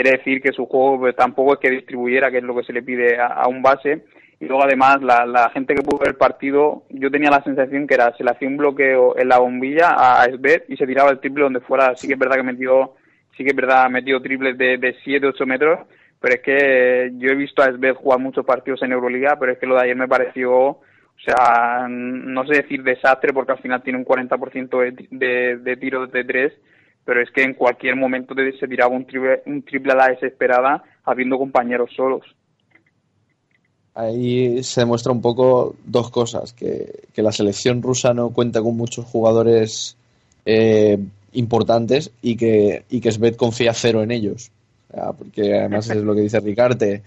quiere 0.00 0.18
decir 0.18 0.40
que 0.40 0.52
su 0.52 0.66
juego 0.66 1.00
pues, 1.00 1.16
tampoco 1.16 1.54
es 1.54 1.58
que 1.58 1.70
distribuyera, 1.70 2.30
que 2.30 2.38
es 2.38 2.44
lo 2.44 2.54
que 2.54 2.62
se 2.62 2.72
le 2.72 2.82
pide 2.84 3.18
a, 3.20 3.48
un 3.48 3.62
base. 3.62 4.04
Y 4.38 4.44
luego 4.46 4.62
además 4.62 5.02
la, 5.02 5.26
la, 5.26 5.50
gente 5.50 5.74
que 5.74 5.82
pudo 5.82 5.98
ver 5.98 6.10
el 6.10 6.14
partido, 6.14 6.84
yo 6.90 7.10
tenía 7.10 7.30
la 7.30 7.42
sensación 7.42 7.88
que 7.88 7.94
era, 7.94 8.16
se 8.16 8.22
le 8.22 8.30
hacía 8.30 8.46
un 8.46 8.56
bloqueo 8.56 9.18
en 9.18 9.28
la 9.28 9.38
bombilla 9.38 9.96
a 9.96 10.26
Esbet 10.26 10.66
y 10.68 10.76
se 10.76 10.86
tiraba 10.86 11.10
el 11.10 11.18
triple 11.18 11.42
donde 11.42 11.58
fuera. 11.60 11.96
Sí 11.96 12.06
que 12.06 12.12
es 12.12 12.18
verdad 12.18 12.36
que 12.36 12.44
metió 12.44 12.94
sí 13.36 13.42
que 13.42 13.50
es 13.50 13.56
verdad, 13.56 13.84
ha 13.84 13.88
metido 13.88 14.20
triples 14.20 14.56
de, 14.56 14.78
de 14.78 14.96
7, 15.04 15.26
8 15.26 15.46
metros, 15.46 15.80
pero 16.20 16.34
es 16.34 16.42
que 16.42 17.10
yo 17.14 17.30
he 17.30 17.34
visto 17.34 17.62
a 17.62 17.66
Esbeth 17.66 17.96
jugar 17.96 18.18
muchos 18.18 18.44
partidos 18.44 18.82
en 18.82 18.92
Euroliga, 18.92 19.36
pero 19.38 19.52
es 19.52 19.58
que 19.58 19.66
lo 19.66 19.76
de 19.76 19.82
ayer 19.82 19.96
me 19.96 20.08
pareció, 20.08 20.52
o 20.52 20.80
sea, 21.24 21.86
no 21.88 22.44
sé 22.46 22.62
decir 22.62 22.82
desastre, 22.82 23.32
porque 23.32 23.52
al 23.52 23.60
final 23.60 23.82
tiene 23.82 23.98
un 23.98 24.04
40% 24.04 24.80
de, 24.80 25.06
de, 25.10 25.56
de 25.58 25.76
tiros 25.76 26.10
de 26.10 26.24
3, 26.24 26.52
pero 27.08 27.22
es 27.22 27.30
que 27.30 27.42
en 27.42 27.54
cualquier 27.54 27.96
momento 27.96 28.34
se 28.60 28.68
tiraba 28.68 28.94
un 28.94 29.06
triple, 29.06 29.40
un 29.46 29.62
triple 29.62 29.92
a 29.92 29.96
la 29.96 30.08
desesperada, 30.08 30.84
habiendo 31.04 31.38
compañeros 31.38 31.88
solos. 31.96 32.22
Ahí 33.94 34.62
se 34.62 34.82
demuestra 34.82 35.10
un 35.10 35.22
poco 35.22 35.74
dos 35.86 36.10
cosas, 36.10 36.52
que, 36.52 37.04
que 37.14 37.22
la 37.22 37.32
selección 37.32 37.80
rusa 37.80 38.12
no 38.12 38.28
cuenta 38.28 38.60
con 38.60 38.76
muchos 38.76 39.06
jugadores 39.06 39.96
eh, 40.44 40.98
importantes 41.32 42.12
y 42.20 42.36
que, 42.36 42.84
y 42.90 43.00
que 43.00 43.10
Svet 43.10 43.36
confía 43.36 43.72
cero 43.72 44.02
en 44.02 44.10
ellos. 44.10 44.50
porque 45.16 45.60
además 45.60 45.88
es 45.88 46.02
lo 46.02 46.14
que 46.14 46.20
dice 46.20 46.40
Ricarte, 46.40 47.02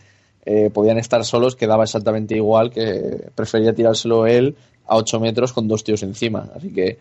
eh, 0.46 0.72
podían 0.74 0.98
estar 0.98 1.24
solos, 1.26 1.56
quedaba 1.56 1.84
exactamente 1.84 2.36
igual, 2.36 2.72
que 2.72 3.28
prefería 3.36 3.76
tirárselo 3.76 4.26
él 4.26 4.56
a 4.88 4.98
8 4.98 5.20
metros 5.20 5.54
con 5.54 5.68
dos 5.68 5.84
tíos 5.84 6.02
encima. 6.02 6.50
Así 6.56 6.74
que 6.74 6.98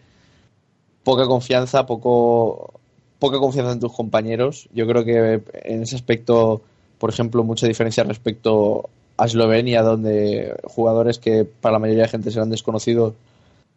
poca 1.02 1.26
confianza, 1.26 1.86
poco, 1.86 2.74
poca 3.20 3.38
confianza 3.38 3.72
en 3.72 3.80
tus 3.80 3.92
compañeros. 3.92 4.68
Yo 4.74 4.86
creo 4.86 5.04
que 5.04 5.42
en 5.52 5.82
ese 5.82 5.94
aspecto, 5.94 6.62
por 6.98 7.10
ejemplo, 7.10 7.44
mucha 7.44 7.68
diferencia 7.68 8.02
respecto 8.02 8.88
a 9.16 9.26
Eslovenia, 9.26 9.82
donde 9.82 10.56
jugadores 10.64 11.18
que 11.18 11.44
para 11.44 11.74
la 11.74 11.78
mayoría 11.78 12.04
de 12.04 12.08
gente 12.08 12.30
serán 12.32 12.50
desconocidos 12.50 13.14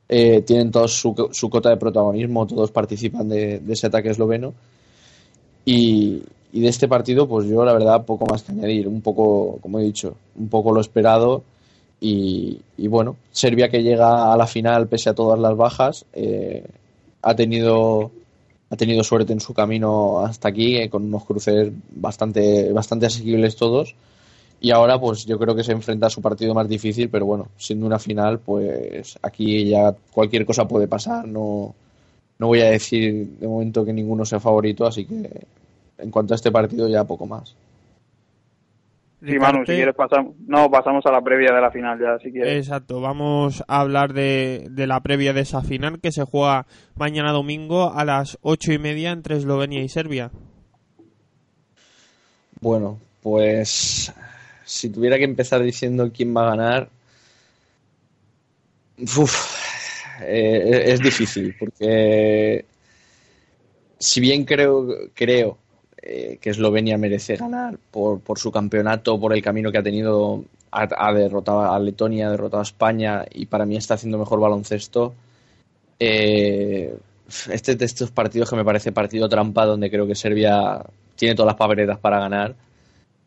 eh, 0.10 0.41
tienen 0.41 0.71
todos 0.71 0.93
su, 0.93 1.29
su, 1.32 1.49
cota 1.49 1.69
de 1.69 1.77
protagonismo, 1.77 2.45
todos 2.45 2.71
participan 2.71 3.29
de, 3.29 3.62
ese 3.67 3.88
ataque 3.88 4.10
esloveno. 4.10 4.53
Y, 5.65 6.23
de 6.51 6.67
este 6.67 6.88
partido, 6.88 7.27
pues 7.27 7.47
yo 7.47 7.65
la 7.65 7.73
verdad 7.73 8.06
poco 8.06 8.27
más 8.27 8.43
que 8.43 8.51
añadir, 8.51 8.88
un 8.88 9.01
poco, 9.01 9.58
como 9.60 9.79
he 9.79 9.84
dicho, 9.84 10.15
un 10.38 10.49
poco 10.49 10.71
lo 10.71 10.82
esperado. 10.82 11.43
Y, 11.99 12.60
bueno, 12.77 13.15
Serbia 13.32 13.69
que 13.69 13.82
llega 13.82 14.34
a 14.34 14.38
la 14.38 14.45
final 14.45 14.88
pese 14.88 15.10
a 15.10 15.15
todas 15.15 15.39
las 15.39 15.56
bajas, 15.56 16.06
eh, 16.13 16.63
ha 17.21 17.36
tenido 17.36 18.12
ha 18.74 18.78
tenido 18.78 19.04
suerte 19.04 19.34
en 19.34 19.40
su 19.40 19.54
camino 19.54 20.22
hasta 20.22 20.50
aquí, 20.50 20.78
eh, 20.78 20.90
con 20.90 21.04
unos 21.04 21.26
cruces 21.26 21.72
bastante, 21.96 22.74
bastante 22.74 23.06
asequibles 23.06 23.56
todos 23.56 23.96
y 24.60 24.72
ahora 24.72 25.00
pues 25.00 25.26
yo 25.26 25.38
creo 25.38 25.56
que 25.56 25.64
se 25.64 25.74
enfrenta 25.74 26.08
a 26.08 26.10
su 26.10 26.22
partido 26.22 26.54
más 26.56 26.68
difícil, 26.68 27.10
pero 27.10 27.26
bueno, 27.26 27.50
siendo 27.58 27.86
una 27.86 28.00
final, 28.00 28.40
pues 28.40 29.20
aquí 29.22 29.70
ya 29.70 29.94
cualquier 30.12 30.46
cosa 30.46 30.66
puede 30.68 30.88
pasar. 30.88 31.28
No, 31.28 31.76
no 32.40 32.48
voy 32.48 32.62
a 32.62 32.70
decir 32.70 33.28
de 33.40 33.48
momento 33.48 33.84
que 33.84 33.94
ninguno 33.94 34.26
sea 34.26 34.40
favorito, 34.40 34.88
así 34.88 35.06
que 35.06 35.30
en 35.98 36.10
cuanto 36.10 36.34
a 36.34 36.36
este 36.36 36.50
partido 36.50 36.88
ya 36.88 37.04
poco 37.04 37.26
más. 37.26 37.54
Sí, 39.26 39.40
Manu, 39.40 39.60
si 39.66 39.74
quieres 39.74 39.96
pasamos, 39.96 40.36
no, 40.48 40.70
pasamos 40.70 41.06
a 41.06 41.12
la 41.12 41.22
previa 41.22 41.54
de 41.54 41.62
la 41.62 41.72
final 41.72 41.98
ya, 41.98 42.20
si 42.22 42.30
quieres. 42.30 42.68
Exacto, 42.68 43.00
vamos 43.00 43.64
a 43.70 43.80
hablar 43.80 44.12
de, 44.12 44.68
de 44.70 44.86
la 44.86 45.00
previa 45.00 45.32
de 45.32 45.42
esa 45.42 45.62
final 45.62 46.02
que 46.02 46.12
se 46.12 46.26
juega 46.26 46.66
mañana 46.96 47.32
domingo 47.32 47.94
a 47.94 48.04
las 48.04 48.38
ocho 48.42 48.74
y 48.74 48.80
media 48.80 49.12
entre 49.12 49.38
Eslovenia 49.38 49.82
y 49.82 49.88
Serbia. 49.88 50.30
Bueno, 52.60 53.00
pues 53.22 54.14
si 54.66 54.90
tuviera 54.90 55.18
que 55.18 55.24
empezar 55.24 55.62
diciendo 55.64 56.12
quién 56.14 56.36
va 56.36 56.44
a 56.44 56.56
ganar, 56.56 56.90
uf, 59.00 60.04
eh, 60.22 60.84
es 60.88 61.00
difícil 61.00 61.56
porque 61.58 62.66
si 64.00 64.20
bien 64.20 64.44
creo, 64.44 64.86
creo 65.14 65.58
eh, 66.06 66.38
que 66.42 66.50
Eslovenia 66.50 66.98
merece 66.98 67.38
ganar 67.38 67.78
por, 67.89 68.20
por, 68.20 68.38
su 68.38 68.52
campeonato, 68.52 69.18
por 69.18 69.34
el 69.34 69.42
camino 69.42 69.72
que 69.72 69.78
ha 69.78 69.84
tenido, 69.84 70.44
ha, 70.70 71.13
derrotado 71.13 71.72
a 71.72 71.80
Letonia, 71.80 72.28
ha 72.28 72.32
derrotado 72.32 72.60
a 72.60 72.63
España 72.63 73.24
y 73.34 73.46
para 73.46 73.66
mí 73.66 73.78
está 73.78 73.94
haciendo 73.94 74.18
mejor 74.18 74.42
baloncesto. 74.42 75.13
Eh, 76.00 76.94
este 77.50 77.76
de 77.78 77.86
estos 77.86 78.12
partidos 78.12 78.50
que 78.50 78.58
me 78.58 78.66
parece 78.66 78.92
partido 78.92 79.30
trampa, 79.30 79.66
donde 79.66 79.89
creo 79.89 80.06
que 80.06 80.13
Serbia 80.13 80.84
tiene 81.16 81.36
todas 81.36 81.52
las 81.52 81.56
papeletas 81.56 82.00
para 82.00 82.20
ganar. 82.20 82.54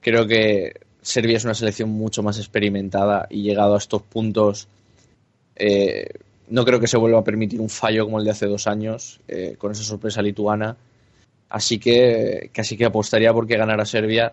Creo 0.02 0.26
que 0.26 0.74
Serbia 1.00 1.38
es 1.38 1.44
una 1.46 1.54
selección 1.54 1.88
mucho 1.88 2.22
más 2.22 2.36
experimentada 2.36 3.26
y 3.30 3.40
llegado 3.40 3.74
a 3.74 3.78
estos 3.78 4.02
puntos, 4.02 4.68
eh, 5.54 6.10
no 6.50 6.66
creo 6.66 6.78
que 6.78 6.88
se 6.88 6.98
vuelva 6.98 7.20
a 7.20 7.24
permitir 7.24 7.58
un 7.58 7.70
fallo 7.70 8.04
como 8.04 8.18
el 8.18 8.26
de 8.26 8.32
hace 8.32 8.44
dos 8.44 8.66
años, 8.66 9.18
con 9.56 9.72
esa 9.72 9.82
sorpresa 9.82 10.20
lituana. 10.20 10.76
Así 11.48 11.78
que 11.78 12.50
casi 12.52 12.76
que 12.76 12.86
apostaría 12.86 13.32
porque 13.32 13.56
ganara 13.56 13.84
Serbia, 13.84 14.32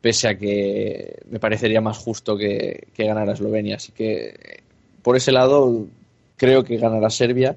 pese 0.00 0.28
a 0.28 0.38
que 0.38 1.20
me 1.30 1.40
parecería 1.40 1.80
más 1.80 1.98
justo 1.98 2.36
que, 2.36 2.88
que 2.94 3.04
ganara 3.06 3.32
Eslovenia. 3.32 3.76
Así 3.76 3.92
que 3.92 4.62
por 5.02 5.16
ese 5.16 5.32
lado 5.32 5.86
creo 6.36 6.64
que 6.64 6.76
ganará 6.76 7.10
Serbia. 7.10 7.56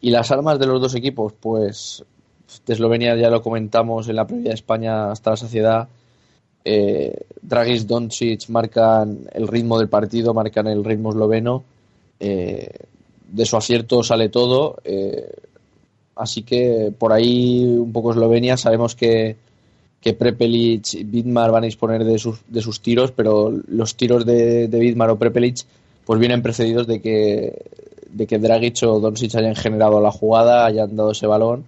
Y 0.00 0.10
las 0.10 0.30
armas 0.30 0.58
de 0.58 0.66
los 0.66 0.80
dos 0.80 0.94
equipos, 0.94 1.32
pues 1.38 2.04
de 2.66 2.72
Eslovenia 2.72 3.16
ya 3.16 3.30
lo 3.30 3.42
comentamos 3.42 4.08
en 4.08 4.16
la 4.16 4.26
previa 4.26 4.50
de 4.50 4.54
España 4.54 5.10
hasta 5.10 5.30
la 5.30 5.36
saciedad. 5.36 5.88
Eh, 6.64 7.14
Dragis 7.42 7.86
Doncic 7.86 8.48
marcan 8.48 9.28
el 9.32 9.48
ritmo 9.48 9.78
del 9.78 9.88
partido, 9.88 10.34
marcan 10.34 10.66
el 10.66 10.84
ritmo 10.84 11.10
esloveno. 11.10 11.64
Eh, 12.20 12.68
de 13.30 13.44
su 13.44 13.56
acierto 13.56 14.02
sale 14.02 14.28
todo. 14.28 14.78
Eh, 14.84 15.30
así 16.18 16.42
que 16.42 16.92
por 16.96 17.12
ahí 17.12 17.64
un 17.64 17.92
poco 17.92 18.12
Eslovenia. 18.12 18.56
Sabemos 18.56 18.94
que, 18.94 19.36
que 20.00 20.14
Prepelic 20.14 20.94
y 20.94 21.04
Vidmar 21.04 21.50
van 21.50 21.64
a 21.64 21.66
disponer 21.66 22.04
de 22.04 22.18
sus, 22.18 22.40
de 22.48 22.60
sus 22.60 22.80
tiros, 22.80 23.12
pero 23.12 23.52
los 23.68 23.96
tiros 23.96 24.26
de, 24.26 24.68
de 24.68 24.78
Vidmar 24.78 25.10
o 25.10 25.18
Prepelic 25.18 25.64
pues 26.04 26.20
vienen 26.20 26.42
precedidos 26.42 26.86
de 26.86 27.00
que, 27.00 27.64
de 28.10 28.26
que 28.26 28.38
Dragic 28.38 28.82
o 28.82 28.98
Doncic 29.00 29.34
hayan 29.34 29.54
generado 29.54 30.00
la 30.00 30.10
jugada, 30.10 30.66
hayan 30.66 30.96
dado 30.96 31.12
ese 31.12 31.26
balón. 31.26 31.64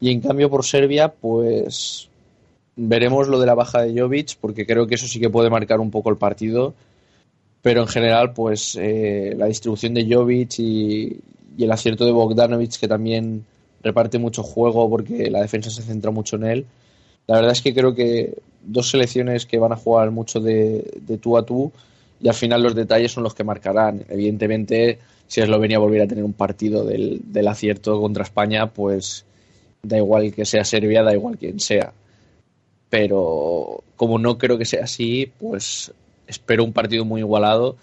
Y 0.00 0.10
en 0.10 0.20
cambio 0.20 0.50
por 0.50 0.64
Serbia, 0.64 1.12
pues 1.12 2.08
veremos 2.74 3.28
lo 3.28 3.38
de 3.38 3.46
la 3.46 3.54
baja 3.54 3.82
de 3.82 4.00
Jovic, 4.00 4.36
porque 4.40 4.66
creo 4.66 4.86
que 4.86 4.96
eso 4.96 5.06
sí 5.06 5.20
que 5.20 5.30
puede 5.30 5.50
marcar 5.50 5.78
un 5.78 5.90
poco 5.90 6.10
el 6.10 6.16
partido 6.16 6.74
pero 7.62 7.82
en 7.82 7.88
general, 7.88 8.32
pues 8.34 8.76
eh, 8.78 9.34
la 9.38 9.46
distribución 9.46 9.94
de 9.94 10.06
Jovic 10.12 10.58
y, 10.58 11.20
el 11.58 11.70
acierto 11.70 12.04
de 12.04 12.12
Bogdanovic, 12.12 12.78
que 12.78 12.88
también 12.88 13.44
reparte 13.82 14.18
mucho 14.18 14.42
juego 14.42 14.88
porque 14.88 15.30
la 15.30 15.40
defensa 15.40 15.70
se 15.70 15.82
centra 15.82 16.10
mucho 16.10 16.36
en 16.36 16.44
él. 16.44 16.66
La 17.26 17.36
verdad 17.36 17.52
es 17.52 17.62
que 17.62 17.74
creo 17.74 17.94
que 17.94 18.38
dos 18.62 18.90
selecciones 18.90 19.46
que 19.46 19.58
van 19.58 19.72
a 19.72 19.76
jugar 19.76 20.10
mucho 20.10 20.40
de, 20.40 21.00
tú 21.20 21.36
a 21.36 21.44
tú 21.44 21.72
y 22.20 22.28
al 22.28 22.34
final 22.34 22.62
los 22.62 22.74
detalles 22.74 23.12
son 23.12 23.24
los 23.24 23.34
que 23.34 23.44
marcarán. 23.44 24.04
Evidentemente, 24.08 24.98
si 25.26 25.40
Eslovenia 25.40 25.78
volviera 25.78 26.04
a 26.04 26.08
tener 26.08 26.24
un 26.24 26.32
partido 26.32 26.84
del, 26.84 27.20
del 27.24 27.48
acierto 27.48 28.00
contra 28.00 28.24
España, 28.24 28.68
pues 28.68 29.24
da 29.82 29.96
igual 29.96 30.32
que 30.32 30.44
sea 30.44 30.64
Serbia, 30.64 31.02
da 31.02 31.12
igual 31.12 31.38
quien 31.38 31.58
sea. 31.58 31.92
Pero 32.88 33.82
como 33.96 34.18
no 34.18 34.38
creo 34.38 34.58
que 34.58 34.64
sea 34.64 34.84
así, 34.84 35.30
pues 35.38 35.92
espero 36.26 36.64
un 36.64 36.72
partido 36.72 37.04
muy 37.04 37.20
igualado 37.20 37.76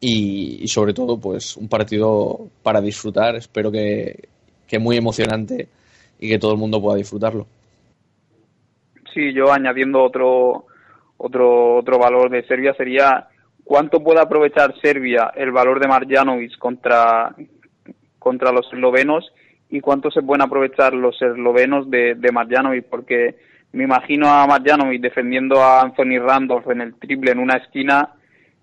y, 0.00 0.66
sobre 0.66 0.94
todo 0.94 1.18
pues 1.18 1.56
un 1.56 1.68
partido 1.68 2.48
para 2.62 2.80
disfrutar. 2.80 3.36
Espero 3.36 3.70
que, 3.70 4.28
que 4.72 4.78
muy 4.78 4.96
emocionante 4.96 5.68
y 6.18 6.30
que 6.30 6.38
todo 6.38 6.52
el 6.52 6.58
mundo 6.58 6.80
pueda 6.80 6.96
disfrutarlo. 6.96 7.46
Sí, 9.12 9.34
yo 9.34 9.52
añadiendo 9.52 10.02
otro 10.02 10.64
otro 11.18 11.76
otro 11.76 11.98
valor 11.98 12.30
de 12.30 12.42
Serbia 12.46 12.72
sería 12.72 13.28
cuánto 13.64 14.02
puede 14.02 14.22
aprovechar 14.22 14.74
Serbia 14.80 15.30
el 15.36 15.52
valor 15.52 15.78
de 15.78 15.88
Marjanovic 15.88 16.56
contra 16.56 17.36
contra 18.18 18.50
los 18.50 18.66
eslovenos 18.72 19.30
y 19.68 19.82
cuánto 19.82 20.10
se 20.10 20.22
pueden 20.22 20.40
aprovechar 20.40 20.94
los 20.94 21.20
eslovenos 21.20 21.90
de, 21.90 22.14
de 22.14 22.32
Marjanovic 22.32 22.86
porque 22.86 23.36
me 23.72 23.84
imagino 23.84 24.26
a 24.30 24.46
Marjanovic 24.46 25.02
defendiendo 25.02 25.60
a 25.62 25.82
Anthony 25.82 26.18
Randolph 26.18 26.70
en 26.70 26.80
el 26.80 26.94
triple 26.94 27.32
en 27.32 27.40
una 27.40 27.58
esquina 27.58 28.14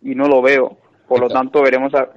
y 0.01 0.15
no 0.15 0.27
lo 0.27 0.41
veo. 0.41 0.75
Por 1.07 1.19
lo 1.19 1.27
tanto, 1.27 1.61
veremos 1.61 1.93
a, 1.93 2.09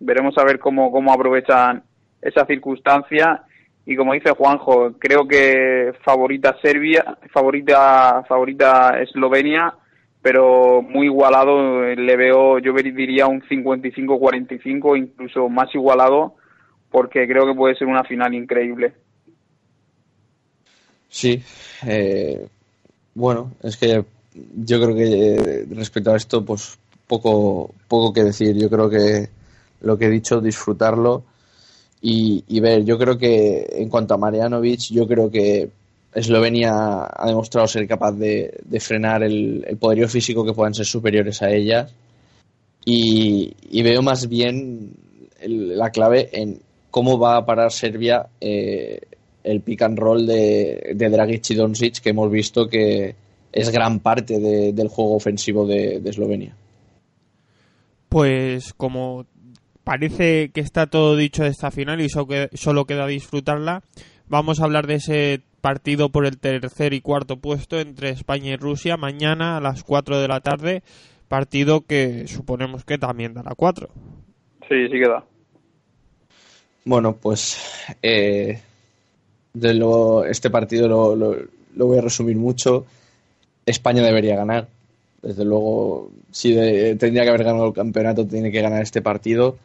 veremos 0.00 0.36
a 0.38 0.44
ver 0.44 0.58
cómo, 0.58 0.90
cómo 0.90 1.12
aprovechan 1.12 1.84
esa 2.20 2.44
circunstancia. 2.46 3.42
Y 3.84 3.96
como 3.96 4.14
dice 4.14 4.30
Juanjo, 4.30 4.94
creo 4.98 5.26
que 5.28 5.92
favorita 6.04 6.56
Serbia, 6.60 7.18
favorita, 7.32 8.24
favorita 8.28 9.00
Eslovenia, 9.00 9.74
pero 10.20 10.82
muy 10.82 11.06
igualado. 11.06 11.82
Le 11.82 12.16
veo, 12.16 12.58
yo 12.58 12.72
diría 12.72 13.26
un 13.26 13.42
55-45, 13.42 14.98
incluso 14.98 15.48
más 15.48 15.72
igualado, 15.74 16.34
porque 16.90 17.26
creo 17.28 17.46
que 17.46 17.54
puede 17.54 17.76
ser 17.76 17.86
una 17.86 18.02
final 18.02 18.34
increíble. 18.34 18.94
Sí, 21.08 21.40
eh, 21.86 22.48
bueno, 23.14 23.52
es 23.62 23.76
que 23.76 24.04
yo 24.56 24.80
creo 24.82 24.94
que 24.94 25.34
eh, 25.36 25.66
respecto 25.70 26.12
a 26.12 26.16
esto, 26.16 26.44
pues 26.44 26.78
poco, 27.06 27.72
poco 27.88 28.12
que 28.12 28.24
decir. 28.24 28.56
Yo 28.56 28.68
creo 28.68 28.90
que 28.90 29.28
lo 29.80 29.96
que 29.96 30.06
he 30.06 30.10
dicho, 30.10 30.40
disfrutarlo 30.40 31.24
y, 32.08 32.60
ver. 32.60 32.84
Yo 32.84 32.98
creo 32.98 33.18
que 33.18 33.66
en 33.70 33.88
cuanto 33.88 34.14
a 34.14 34.18
Marianovic, 34.18 34.90
yo 34.90 35.06
creo 35.08 35.30
que 35.30 35.68
Eslovenia 36.14 37.08
ha 37.12 37.26
demostrado 37.26 37.66
ser 37.66 37.88
capaz 37.88 38.12
de, 38.12 38.62
frenar 38.80 39.22
el, 39.24 39.76
poderío 39.80 40.08
físico 40.08 40.44
que 40.44 40.52
puedan 40.52 40.74
ser 40.74 40.86
superiores 40.86 41.42
a 41.42 41.50
ellas. 41.50 41.92
Y, 42.84 43.52
veo 43.82 44.02
más 44.02 44.28
bien 44.28 44.92
la 45.42 45.90
clave 45.90 46.30
en 46.32 46.60
cómo 46.90 47.18
va 47.18 47.36
a 47.36 47.44
parar 47.44 47.72
Serbia 47.72 48.26
eh, 48.40 49.00
el 49.44 49.60
pick 49.60 49.82
and 49.82 49.98
roll 49.98 50.26
de, 50.26 50.92
de 50.94 51.08
Dragic 51.10 51.50
y 51.50 51.54
Doncic 51.54 52.00
que 52.00 52.10
hemos 52.10 52.30
visto 52.30 52.68
que 52.68 53.14
es 53.52 53.70
gran 53.70 54.00
parte 54.00 54.38
del 54.38 54.88
juego 54.88 55.16
ofensivo 55.16 55.66
de, 55.66 55.96
Eslovenia. 56.04 56.54
Pues 58.08 58.72
como 58.74 59.26
parece 59.86 60.50
que 60.50 60.60
está 60.60 60.88
todo 60.88 61.14
dicho 61.14 61.44
de 61.44 61.50
esta 61.50 61.70
final 61.70 62.00
y 62.00 62.08
solo 62.08 62.84
queda 62.86 63.06
disfrutarla, 63.06 63.82
vamos 64.26 64.58
a 64.58 64.64
hablar 64.64 64.88
de 64.88 64.96
ese 64.96 65.42
partido 65.60 66.08
por 66.08 66.26
el 66.26 66.38
tercer 66.38 66.92
y 66.92 67.00
cuarto 67.00 67.36
puesto 67.36 67.78
entre 67.78 68.08
España 68.08 68.50
y 68.50 68.56
Rusia 68.56 68.96
mañana 68.96 69.56
a 69.56 69.60
las 69.60 69.84
4 69.84 70.18
de 70.18 70.26
la 70.26 70.40
tarde, 70.40 70.82
partido 71.28 71.82
que 71.82 72.26
suponemos 72.26 72.84
que 72.84 72.98
también 72.98 73.32
dará 73.32 73.54
4. 73.54 73.88
Sí, 74.68 74.88
sí 74.90 74.98
queda. 74.98 75.24
Bueno, 76.84 77.14
pues 77.14 77.86
eh, 78.02 78.60
de 79.54 79.74
lo, 79.74 80.24
este 80.24 80.50
partido 80.50 80.88
lo, 80.88 81.14
lo, 81.14 81.86
voy 81.86 81.98
a 81.98 82.02
resumir 82.02 82.34
mucho. 82.36 82.86
España 83.64 84.02
debería 84.02 84.34
ganar. 84.34 84.66
Desde 85.22 85.44
luego, 85.44 86.10
si 86.32 86.54
tendría 86.54 87.22
que 87.22 87.28
haber 87.28 87.44
ganado 87.44 87.68
el 87.68 87.72
campeonato, 87.72 88.26
tiene 88.26 88.50
que 88.50 88.62
ganar 88.62 88.82
este 88.82 89.00
partido. 89.00 89.58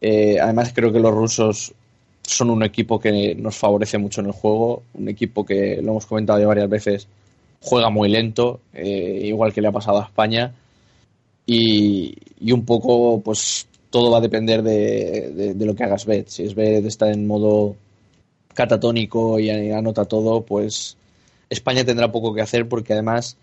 Eh, 0.00 0.38
además, 0.40 0.72
creo 0.74 0.92
que 0.92 1.00
los 1.00 1.12
rusos 1.12 1.74
son 2.22 2.50
un 2.50 2.62
equipo 2.62 3.00
que 3.00 3.34
nos 3.34 3.56
favorece 3.56 3.98
mucho 3.98 4.20
en 4.20 4.28
el 4.28 4.32
juego. 4.32 4.82
Un 4.94 5.08
equipo 5.08 5.44
que, 5.44 5.80
lo 5.82 5.92
hemos 5.92 6.06
comentado 6.06 6.38
ya 6.38 6.46
varias 6.46 6.68
veces, 6.68 7.08
juega 7.60 7.90
muy 7.90 8.08
lento, 8.08 8.60
eh, 8.74 9.22
igual 9.24 9.52
que 9.52 9.60
le 9.60 9.68
ha 9.68 9.72
pasado 9.72 10.00
a 10.00 10.04
España. 10.04 10.54
Y, 11.46 12.14
un 12.52 12.64
poco, 12.64 13.20
pues 13.20 13.66
todo 13.90 14.10
va 14.10 14.18
a 14.18 14.20
depender 14.20 14.62
de, 14.62 15.32
de, 15.34 15.54
de 15.54 15.66
lo 15.66 15.74
que 15.74 15.84
hagas 15.84 16.04
Bet. 16.06 16.28
Si 16.28 16.44
es 16.44 16.54
Bet 16.54 16.84
está 16.84 17.10
en 17.10 17.26
modo 17.26 17.76
catatónico 18.54 19.38
y 19.38 19.50
anota 19.50 20.04
todo, 20.04 20.42
pues 20.42 20.96
España 21.48 21.84
tendrá 21.84 22.10
poco 22.10 22.34
que 22.34 22.42
hacer 22.42 22.68
porque 22.68 22.92
además 22.92 23.36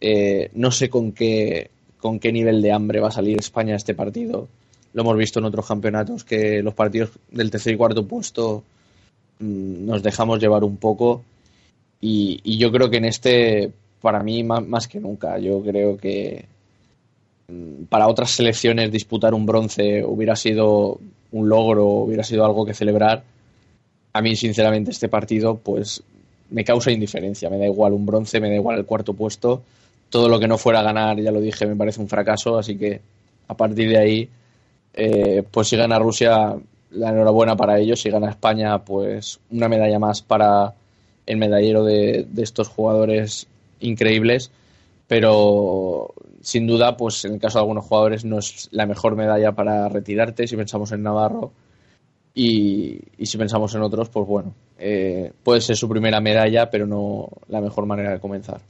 eh, 0.00 0.50
no 0.54 0.70
sé 0.72 0.90
con 0.90 1.12
qué, 1.12 1.70
con 1.98 2.18
qué 2.18 2.32
nivel 2.32 2.60
de 2.60 2.72
hambre 2.72 3.00
va 3.00 3.08
a 3.08 3.12
salir 3.12 3.38
España 3.38 3.74
a 3.74 3.76
este 3.76 3.94
partido. 3.94 4.48
Lo 4.94 5.02
hemos 5.02 5.16
visto 5.16 5.38
en 5.38 5.46
otros 5.46 5.66
campeonatos 5.66 6.24
que 6.24 6.62
los 6.62 6.74
partidos 6.74 7.10
del 7.30 7.50
tercer 7.50 7.74
y 7.74 7.76
cuarto 7.76 8.06
puesto 8.06 8.62
mm, 9.38 9.86
nos 9.86 10.02
dejamos 10.02 10.40
llevar 10.40 10.64
un 10.64 10.76
poco 10.76 11.22
y, 12.00 12.58
yo 12.58 12.72
creo 12.72 12.90
que 12.90 12.96
en 12.96 13.04
este, 13.04 13.72
para 14.00 14.22
mí, 14.22 14.42
más, 14.42 14.66
más 14.66 14.88
que 14.88 14.98
nunca, 15.00 15.38
yo 15.38 15.62
creo 15.62 15.96
que 15.96 16.44
mm, 17.48 17.84
para 17.84 18.08
otras 18.08 18.32
selecciones 18.32 18.90
disputar 18.90 19.34
un 19.34 19.46
bronce 19.46 20.04
hubiera 20.04 20.36
sido 20.36 20.98
un 21.30 21.48
logro, 21.48 21.86
hubiera 21.86 22.24
sido 22.24 22.44
algo 22.44 22.66
que 22.66 22.74
celebrar 22.74 23.22
a 24.12 24.20
mí, 24.20 24.36
sinceramente, 24.36 24.90
este 24.90 25.08
partido, 25.08 25.56
pues 25.56 26.02
me 26.50 26.64
causa 26.64 26.90
indiferencia. 26.90 27.48
Me 27.48 27.58
da 27.58 27.66
igual 27.66 27.92
un 27.92 28.04
bronce, 28.04 28.40
me 28.40 28.48
da 28.48 28.54
igual 28.54 28.78
el 28.78 28.84
cuarto 28.84 29.14
puesto. 29.14 29.62
Todo 30.10 30.28
lo 30.28 30.38
que 30.38 30.48
no 30.48 30.58
fuera 30.58 30.80
a 30.80 30.82
ganar, 30.82 31.18
ya 31.18 31.32
lo 31.32 31.40
dije, 31.40 31.66
me 31.66 31.76
parece 31.76 32.00
un 32.00 32.08
fracaso. 32.08 32.58
Así 32.58 32.76
que 32.76 33.00
a 33.48 33.56
partir 33.56 33.88
de 33.88 33.98
ahí, 33.98 34.28
Eh, 34.94 35.42
pues 35.50 35.68
si 35.68 35.76
gana 35.76 35.98
Rusia, 35.98 36.56
la 36.90 37.10
enhorabuena 37.10 37.56
para 37.56 37.78
ellos. 37.78 38.00
Si 38.00 38.10
gana 38.10 38.30
España, 38.30 38.84
pues 38.84 39.40
una 39.50 39.68
medalla 39.68 39.98
más 39.98 40.22
para 40.22 40.74
el 41.26 41.36
medallero 41.36 41.84
de, 41.84 42.26
estos 42.36 42.68
jugadores 42.68 43.46
increíbles. 43.80 44.50
Pero 45.08 46.14
sin 46.40 46.66
duda, 46.66 46.96
pues 46.96 47.24
en 47.24 47.34
el 47.34 47.40
caso 47.40 47.58
de 47.58 47.62
algunos 47.62 47.84
jugadores 47.84 48.24
no 48.24 48.38
es 48.38 48.68
la 48.72 48.86
mejor 48.86 49.16
medalla 49.16 49.52
para 49.52 49.88
retirarte 49.88 50.46
si 50.46 50.56
pensamos 50.56 50.92
en 50.92 51.02
Navarro. 51.02 51.52
Y, 52.34 52.98
y 53.18 53.26
si 53.26 53.36
pensamos 53.36 53.74
en 53.74 53.82
otros, 53.82 54.08
pues 54.08 54.26
bueno, 54.26 54.54
eh, 54.78 55.32
puede 55.42 55.60
ser 55.60 55.76
su 55.76 55.88
primera 55.88 56.20
medalla, 56.20 56.70
pero 56.70 56.86
no 56.86 57.28
la 57.48 57.60
mejor 57.60 57.86
manera 57.86 58.10
de 58.10 58.20
comenzar. 58.20 58.60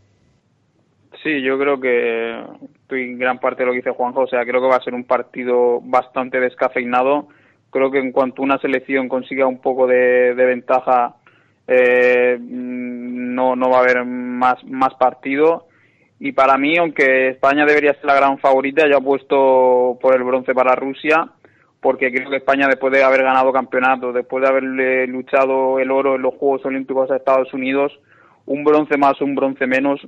Sí, 1.22 1.40
yo 1.40 1.56
creo 1.58 1.80
que 1.80 2.42
estoy 2.82 3.02
en 3.02 3.18
gran 3.18 3.38
parte 3.38 3.62
de 3.62 3.66
lo 3.66 3.72
que 3.72 3.78
dice 3.78 3.90
Juanjo, 3.90 4.22
o 4.22 4.26
sea, 4.26 4.44
creo 4.44 4.60
que 4.60 4.66
va 4.66 4.76
a 4.76 4.82
ser 4.82 4.94
un 4.94 5.04
partido 5.04 5.80
bastante 5.80 6.40
descafeinado. 6.40 7.28
Creo 7.70 7.90
que 7.90 8.00
en 8.00 8.10
cuanto 8.10 8.42
una 8.42 8.58
selección 8.58 9.08
consiga 9.08 9.46
un 9.46 9.60
poco 9.60 9.86
de, 9.86 10.34
ventaja, 10.34 11.14
eh, 11.68 12.38
no, 12.40 13.54
no 13.54 13.70
va 13.70 13.78
a 13.78 13.80
haber 13.80 14.04
más, 14.04 14.64
más 14.64 14.94
partido. 14.94 15.68
Y 16.18 16.32
para 16.32 16.58
mí, 16.58 16.76
aunque 16.76 17.28
España 17.28 17.64
debería 17.64 17.94
ser 17.94 18.04
la 18.04 18.16
gran 18.16 18.38
favorita, 18.38 18.88
yo 18.88 18.96
apuesto 18.96 19.98
por 20.00 20.16
el 20.16 20.24
bronce 20.24 20.54
para 20.54 20.74
Rusia, 20.74 21.28
porque 21.80 22.12
creo 22.12 22.30
que 22.30 22.36
España, 22.36 22.66
después 22.68 22.92
de 22.92 23.02
haber 23.04 23.22
ganado 23.22 23.52
campeonato, 23.52 24.12
después 24.12 24.42
de 24.42 24.48
haberle 24.48 25.06
luchado 25.06 25.78
el 25.78 25.90
oro 25.90 26.16
en 26.16 26.22
los 26.22 26.34
Juegos 26.34 26.64
Olímpicos 26.64 27.10
a 27.10 27.16
Estados 27.16 27.52
Unidos, 27.54 27.92
un 28.46 28.64
bronce 28.64 28.96
más, 28.96 29.20
un 29.20 29.34
bronce 29.34 29.66
menos, 29.66 30.00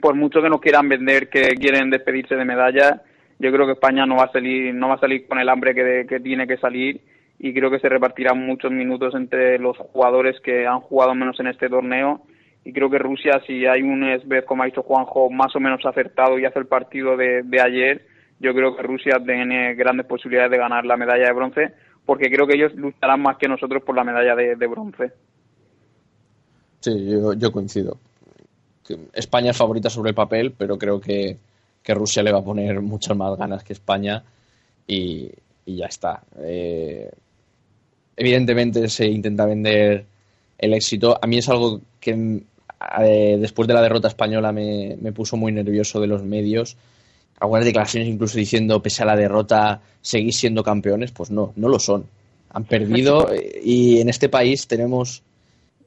por 0.00 0.14
mucho 0.14 0.42
que 0.42 0.48
nos 0.48 0.60
quieran 0.60 0.88
vender 0.88 1.28
que 1.28 1.54
quieren 1.56 1.90
despedirse 1.90 2.34
de 2.34 2.44
medallas, 2.44 3.00
yo 3.38 3.50
creo 3.52 3.66
que 3.66 3.72
España 3.72 4.06
no 4.06 4.16
va 4.16 4.24
a 4.24 4.32
salir, 4.32 4.74
no 4.74 4.88
va 4.88 4.94
a 4.94 5.00
salir 5.00 5.26
con 5.26 5.38
el 5.38 5.48
hambre 5.48 5.74
que, 5.74 6.06
que 6.08 6.20
tiene 6.20 6.46
que 6.46 6.58
salir 6.58 7.00
y 7.38 7.54
creo 7.54 7.70
que 7.70 7.78
se 7.80 7.88
repartirán 7.88 8.44
muchos 8.44 8.70
minutos 8.70 9.14
entre 9.14 9.58
los 9.58 9.76
jugadores 9.78 10.38
que 10.40 10.66
han 10.66 10.80
jugado 10.80 11.14
menos 11.14 11.38
en 11.40 11.46
este 11.46 11.68
torneo 11.68 12.22
y 12.64 12.72
creo 12.72 12.90
que 12.90 12.98
Rusia, 12.98 13.40
si 13.46 13.64
hay 13.66 13.82
un 13.82 14.04
Esbeth, 14.04 14.44
como 14.44 14.62
ha 14.62 14.66
dicho 14.66 14.82
Juanjo, 14.82 15.30
más 15.30 15.54
o 15.56 15.60
menos 15.60 15.84
acertado 15.84 16.38
y 16.38 16.44
hace 16.44 16.58
el 16.58 16.66
partido 16.66 17.16
de, 17.16 17.42
de 17.42 17.60
ayer, 17.60 18.06
yo 18.38 18.54
creo 18.54 18.76
que 18.76 18.82
Rusia 18.82 19.18
tiene 19.24 19.74
grandes 19.74 20.06
posibilidades 20.06 20.50
de 20.50 20.58
ganar 20.58 20.84
la 20.84 20.96
medalla 20.96 21.26
de 21.26 21.32
bronce, 21.32 21.74
porque 22.04 22.30
creo 22.30 22.46
que 22.46 22.56
ellos 22.56 22.74
lucharán 22.74 23.22
más 23.22 23.38
que 23.38 23.48
nosotros 23.48 23.82
por 23.82 23.96
la 23.96 24.04
medalla 24.04 24.34
de, 24.34 24.56
de 24.56 24.66
bronce. 24.66 25.12
Sí, 26.80 27.10
yo, 27.10 27.32
yo 27.34 27.52
coincido. 27.52 27.96
España 29.12 29.50
es 29.50 29.56
favorita 29.56 29.90
sobre 29.90 30.10
el 30.10 30.14
papel, 30.14 30.52
pero 30.56 30.78
creo 30.78 31.00
que, 31.00 31.36
que, 31.82 31.94
Rusia 31.94 32.22
le 32.22 32.32
va 32.32 32.38
a 32.38 32.44
poner 32.44 32.80
muchas 32.80 33.16
más 33.16 33.36
ganas 33.36 33.64
que 33.64 33.72
España 33.72 34.22
y, 34.86 35.30
y 35.66 35.76
ya 35.76 35.86
está. 35.86 36.22
Eh, 36.38 37.10
evidentemente 38.16 38.88
se 38.88 39.06
intenta 39.06 39.46
vender 39.46 40.04
el 40.58 40.74
éxito. 40.74 41.18
A 41.20 41.26
mí 41.26 41.38
es 41.38 41.48
algo 41.48 41.80
que 41.98 42.42
eh, 43.02 43.36
después 43.40 43.68
de 43.68 43.74
la 43.74 43.82
derrota 43.82 44.08
española 44.08 44.52
me, 44.52 44.96
me, 45.00 45.12
puso 45.12 45.36
muy 45.36 45.52
nervioso 45.52 46.00
de 46.00 46.06
los 46.06 46.22
medios. 46.22 46.76
Algunas 47.38 47.64
declaraciones 47.64 48.08
incluso 48.08 48.38
diciendo, 48.38 48.82
pese 48.82 49.02
a 49.02 49.06
la 49.06 49.16
derrota, 49.16 49.80
seguís 50.02 50.36
siendo 50.36 50.62
campeones. 50.62 51.12
Pues 51.12 51.30
no, 51.30 51.52
no 51.56 51.68
lo 51.68 51.78
son. 51.78 52.06
Han 52.50 52.64
perdido 52.64 53.28
y 53.62 54.00
en 54.00 54.08
este 54.08 54.28
país 54.28 54.66
tenemos 54.66 55.22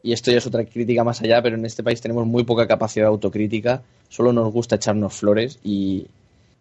y 0.03 0.11
esto 0.11 0.29
ya 0.31 0.37
es 0.37 0.45
otra 0.45 0.65
crítica 0.65 1.05
más 1.05 1.21
allá, 1.21 1.41
pero 1.41 1.55
en 1.55 1.65
este 1.65 1.81
país 1.81 2.01
tenemos 2.01 2.27
muy 2.27 2.43
poca 2.43 2.67
capacidad 2.67 3.05
de 3.05 3.09
autocrítica, 3.09 3.81
solo 4.09 4.33
nos 4.33 4.51
gusta 4.51 4.75
echarnos 4.75 5.13
flores 5.13 5.59
y, 5.63 6.07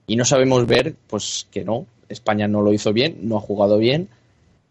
y, 0.07 0.15
no 0.15 0.25
sabemos 0.25 0.65
ver, 0.67 0.95
pues 1.09 1.49
que 1.51 1.65
no, 1.65 1.87
España 2.09 2.47
no 2.47 2.63
lo 2.63 2.73
hizo 2.73 2.93
bien, 2.93 3.19
no 3.23 3.37
ha 3.37 3.41
jugado 3.41 3.79
bien, 3.79 4.09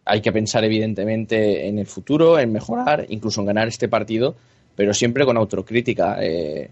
hay 0.05 0.21
que 0.21 0.31
pensar 0.31 0.63
evidentemente 0.63 1.67
en 1.67 1.79
el 1.79 1.85
futuro, 1.85 2.39
en 2.39 2.53
mejorar, 2.53 3.05
incluso 3.09 3.41
en 3.41 3.47
ganar 3.47 3.67
este 3.67 3.89
partido, 3.89 4.35
pero 4.75 4.93
siempre 4.93 5.25
con 5.25 5.37
autocrítica. 5.37 6.17
Eh, 6.21 6.71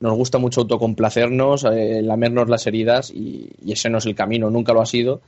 nos 0.00 0.14
gusta 0.14 0.38
mucho 0.38 0.60
autocomplacernos, 0.60 1.64
eh, 1.64 2.02
lamernos 2.02 2.48
las 2.48 2.66
heridas 2.66 3.10
y, 3.10 3.50
y, 3.64 3.72
ese 3.72 3.90
no 3.90 3.98
es 3.98 4.06
el 4.06 4.14
camino, 4.14 4.50
nunca 4.50 4.74
lo 4.74 4.80
ha 4.80 4.86
sido. 4.86 5.22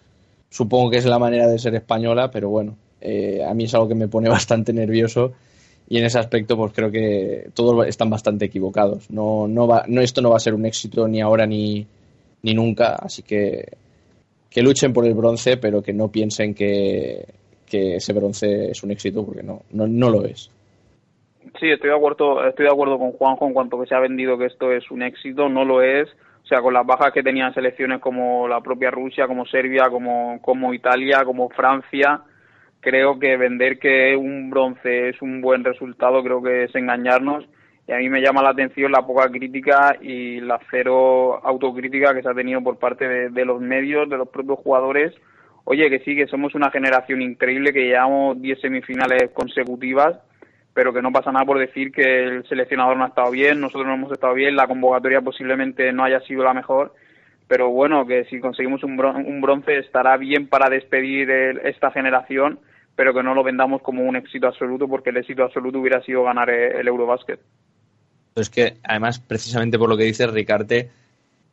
Supongo 0.51 0.91
que 0.91 0.99
es 0.99 1.07
la 1.07 1.19
manera 1.19 1.49
de 1.49 1.59
ser 1.59 1.75
española, 1.75 2.31
pero 2.31 2.51
bueno, 2.51 2.77
eh, 3.01 3.43
a 3.45 3.55
mí 3.55 3.65
es 3.65 3.75
algo 3.75 3.89
que 3.89 3.95
me 3.95 4.07
pone 4.07 4.29
bastante 4.29 4.73
nervioso 4.73 5.33
y 5.91 5.99
en 5.99 6.05
ese 6.05 6.21
aspecto 6.21 6.57
pues 6.57 6.73
creo 6.73 6.91
que 6.91 7.51
todos 7.53 7.87
están 7.87 8.09
bastante 8.09 8.47
equivocados. 8.47 9.11
No, 9.11 9.49
no 9.49 9.67
va, 9.67 9.85
no, 9.89 10.01
esto 10.01 10.23
no 10.23 10.31
va 10.31 10.37
a 10.37 10.41
ser 10.41 10.55
un 10.55 10.65
éxito 10.65 11.09
ni 11.09 11.21
ahora 11.21 11.47
ni, 11.47 11.85
ni 12.43 12.55
nunca, 12.55 12.95
así 12.95 13.23
que 13.23 13.77
que 14.49 14.63
luchen 14.63 14.93
por 14.93 15.05
el 15.05 15.15
bronce, 15.15 15.57
pero 15.57 15.83
que 15.83 15.93
no 15.93 16.09
piensen 16.09 16.55
que, 16.55 17.25
que 17.69 17.97
ese 17.97 18.13
bronce 18.13 18.71
es 18.71 18.83
un 18.83 18.91
éxito, 18.91 19.25
porque 19.25 19.43
no, 19.43 19.63
no, 19.73 19.87
no 19.87 20.11
lo 20.11 20.25
es. 20.25 20.51
Sí, 21.59 21.71
estoy 21.71 21.91
de 21.91 21.97
acuerdo, 21.97 22.47
estoy 22.47 22.67
de 22.67 22.73
acuerdo 22.73 22.99
con 22.99 23.13
Juanjo 23.13 23.47
en 23.47 23.53
cuanto 23.53 23.81
que 23.81 23.87
se 23.87 23.95
ha 23.95 24.01
vendido 24.01 24.39
que 24.39 24.47
esto 24.47 24.73
es 24.73 24.91
un 24.91 25.03
éxito, 25.03 25.49
no 25.49 25.65
lo 25.65 25.83
es. 25.83 26.09
O 26.43 26.47
sea, 26.47 26.61
con 26.63 26.75
las 26.75 26.87
bajas 26.87 27.13
que 27.13 27.23
tenían 27.23 27.55
selecciones 27.55 28.01
como 28.01 28.49
la 28.49 28.61
propia 28.61 28.91
Rusia, 28.91 29.29
como 29.29 29.47
Serbia, 29.47 29.89
como, 29.89 30.41
como 30.43 30.75
Italia, 30.75 31.23
como 31.25 31.49
Francia, 31.51 32.23
creo 32.81 33.19
que 33.19 33.37
vender 33.37 33.79
que 33.79 34.17
un 34.17 34.51
bronce 34.51 35.11
es 35.11 35.23
un 35.23 35.41
buen 35.41 35.65
resultado, 35.65 36.23
creo 36.23 36.43
que 36.43 36.65
es 36.65 36.75
engañarnos. 36.75 37.45
Y 37.87 37.93
a 37.93 37.99
mí 37.99 38.09
me 38.09 38.21
llama 38.21 38.43
la 38.43 38.51
atención 38.51 38.93
la 38.93 39.07
poca 39.07 39.29
crítica 39.31 39.97
y 40.01 40.41
la 40.41 40.61
cero 40.71 41.41
autocrítica 41.45 42.15
que 42.15 42.23
se 42.23 42.29
ha 42.29 42.35
tenido 42.35 42.63
por 42.63 42.79
parte 42.79 43.31
de, 43.31 43.45
los 43.45 43.61
medios, 43.61 44.09
de 44.09 44.17
los 44.17 44.29
propios 44.29 44.61
jugadores. 44.61 45.15
Oye, 45.65 45.91
que 45.91 45.99
sí, 46.01 46.17
que 46.17 46.27
somos 46.27 46.55
una 46.55 46.71
generación 46.71 47.21
increíble, 47.21 47.73
que 47.73 47.87
llevamos 47.87 48.41
10 48.41 48.61
semifinales 48.61 49.31
consecutivas, 49.33 50.19
pero 50.73 50.93
que 50.93 51.03
no 51.03 51.13
pasa 51.13 51.33
nada 51.33 51.45
por 51.45 51.59
decir 51.59 51.93
que 51.93 52.25
el 52.25 52.49
seleccionador 52.49 52.97
no 52.97 53.05
ha 53.05 53.09
estado 53.09 53.31
bien, 53.31 53.61
nosotros 53.61 53.87
no 53.87 53.95
hemos 53.95 54.13
estado 54.13 54.35
bien, 54.35 54.57
la 54.57 54.69
convocatoria 54.69 55.21
posiblemente 55.21 55.93
no 55.93 56.05
haya 56.05 56.21
sido 56.21 56.45
la 56.45 56.55
mejor, 56.55 56.95
pero 57.49 57.71
bueno, 57.71 58.07
que 58.07 58.25
si 58.27 58.41
conseguimos 58.41 58.85
un 58.85 59.41
bronce 59.41 59.79
estará 59.79 60.17
bien 60.17 60.47
para 60.47 60.71
despedir 60.71 61.31
el, 61.31 61.59
esta 61.59 61.91
generación 61.91 62.61
pero 63.01 63.15
que 63.15 63.23
no 63.23 63.33
lo 63.33 63.43
vendamos 63.43 63.81
como 63.81 64.03
un 64.03 64.15
éxito 64.15 64.47
absoluto, 64.47 64.87
porque 64.87 65.09
el 65.09 65.17
éxito 65.17 65.43
absoluto 65.43 65.79
hubiera 65.79 66.05
sido 66.05 66.23
ganar 66.23 66.51
el 66.51 66.87
Eurobásquet. 66.87 67.41
Es 68.35 68.51
que, 68.51 68.77
además, 68.83 69.21
precisamente 69.21 69.79
por 69.79 69.89
lo 69.89 69.97
que 69.97 70.05
dice 70.05 70.27
Ricarte, 70.27 70.91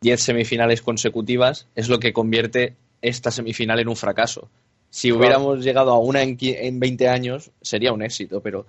10 0.02 0.22
semifinales 0.22 0.82
consecutivas 0.82 1.70
es 1.74 1.88
lo 1.88 2.00
que 2.00 2.12
convierte 2.12 2.76
esta 3.02 3.32
semifinal 3.32 3.80
en 3.80 3.88
un 3.88 3.96
fracaso. 3.96 4.50
Si 4.90 5.08
claro. 5.08 5.20
hubiéramos 5.22 5.64
llegado 5.64 5.94
a 5.94 6.00
una 6.00 6.22
en, 6.22 6.38
en 6.42 6.82
20 6.82 7.08
años, 7.08 7.50
sería 7.62 7.94
un 7.94 8.02
éxito, 8.02 8.42
pero 8.42 8.66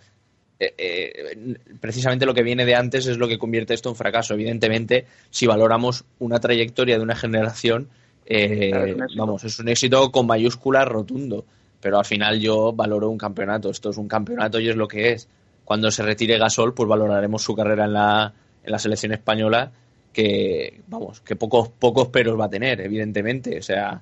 eh, 0.60 0.72
eh, 0.78 1.56
precisamente 1.80 2.26
lo 2.26 2.34
que 2.34 2.44
viene 2.44 2.64
de 2.64 2.76
antes 2.76 3.08
es 3.08 3.18
lo 3.18 3.26
que 3.26 3.38
convierte 3.38 3.74
esto 3.74 3.88
en 3.88 3.96
fracaso. 3.96 4.34
Evidentemente, 4.34 5.04
si 5.30 5.48
valoramos 5.48 6.04
una 6.20 6.38
trayectoria 6.38 6.96
de 6.96 7.02
una 7.02 7.16
generación, 7.16 7.88
eh, 8.24 8.70
claro, 8.70 9.04
es 9.04 9.16
vamos, 9.16 9.42
es 9.42 9.58
un 9.58 9.68
éxito 9.68 10.12
con 10.12 10.28
mayúscula 10.28 10.84
rotundo 10.84 11.44
pero 11.80 11.98
al 11.98 12.04
final 12.04 12.40
yo 12.40 12.72
valoro 12.72 13.08
un 13.08 13.18
campeonato. 13.18 13.70
Esto 13.70 13.90
es 13.90 13.96
un 13.96 14.08
campeonato 14.08 14.58
y 14.58 14.68
es 14.68 14.76
lo 14.76 14.88
que 14.88 15.12
es. 15.12 15.28
Cuando 15.64 15.90
se 15.90 16.02
retire 16.02 16.38
Gasol, 16.38 16.74
pues 16.74 16.88
valoraremos 16.88 17.42
su 17.42 17.54
carrera 17.54 17.84
en 17.84 17.92
la, 17.92 18.32
en 18.64 18.72
la 18.72 18.78
selección 18.78 19.12
española, 19.12 19.70
que, 20.12 20.80
vamos, 20.88 21.20
que 21.20 21.36
pocos, 21.36 21.68
pocos 21.68 22.08
peros 22.08 22.38
va 22.38 22.46
a 22.46 22.50
tener, 22.50 22.80
evidentemente. 22.80 23.58
O 23.58 23.62
sea, 23.62 24.00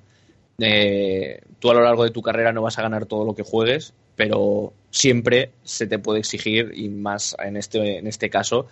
eh, 0.59 1.41
tú 1.59 1.69
a 1.69 1.73
lo 1.73 1.81
largo 1.81 2.03
de 2.03 2.11
tu 2.11 2.21
carrera 2.21 2.51
no 2.51 2.61
vas 2.61 2.79
a 2.79 2.83
ganar 2.83 3.05
todo 3.05 3.25
lo 3.25 3.35
que 3.35 3.43
juegues, 3.43 3.93
pero 4.15 4.73
siempre 4.89 5.51
se 5.63 5.87
te 5.87 5.99
puede 5.99 6.19
exigir, 6.19 6.71
y 6.73 6.89
más 6.89 7.35
en 7.37 7.57
este, 7.57 7.99
en 7.99 8.07
este 8.07 8.29
caso, 8.29 8.67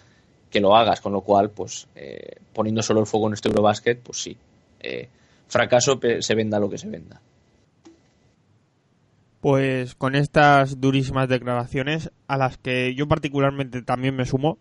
que 0.50 0.62
lo 0.62 0.76
hagas. 0.76 1.02
Con 1.02 1.12
lo 1.12 1.22
cual, 1.22 1.52
pues, 1.52 1.88
eh, 1.96 2.38
poniendo 2.54 2.82
solo 2.82 3.02
el 3.02 3.06
fuego 3.08 3.28
en 3.28 3.34
este 3.34 3.50
Eurobasket, 3.50 4.00
pues 4.00 4.20
sí. 4.20 4.38
Eh, 4.80 5.10
fracaso 5.48 6.00
se 6.20 6.36
venda 6.36 6.60
lo 6.60 6.70
que 6.70 6.78
se 6.78 6.88
venda. 6.88 7.22
Pues 9.46 9.94
con 9.94 10.16
estas 10.16 10.82
durísimas 10.82 11.30
declaraciones, 11.30 12.12
a 12.28 12.36
las 12.36 12.58
que 12.58 12.96
yo 12.96 13.08
particularmente 13.08 13.84
también 13.84 14.16
me 14.16 14.26
sumo, 14.26 14.58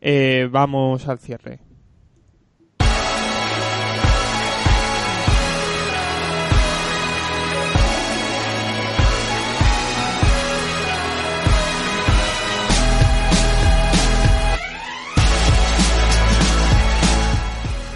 eh, 0.00 0.48
vamos 0.52 1.08
al 1.08 1.18
cierre. 1.18 1.58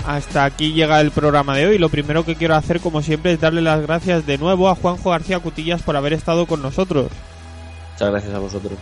Hasta 0.09 0.47
aquí 0.47 0.73
llega 0.73 1.03
el 1.03 1.11
programa 1.11 1.55
de 1.55 1.67
hoy. 1.67 1.79
Lo 1.79 1.91
primero 1.91 2.25
que 2.25 2.35
quiero 2.35 2.55
hacer, 2.55 2.81
como 2.81 3.03
siempre, 3.03 3.35
es 3.35 3.41
darle 3.41 3.61
las 3.61 3.83
gracias 3.83 4.25
de 4.25 4.39
nuevo 4.39 4.71
a 4.71 4.75
Juanjo 4.75 5.11
García 5.11 5.39
Cutillas 5.39 5.83
por 5.83 5.97
haber 5.97 6.15
estado 6.15 6.47
con 6.47 6.63
nosotros. 6.63 7.09
Muchas 7.93 8.11
gracias 8.11 8.35
a 8.35 8.39
vosotros. 8.39 8.73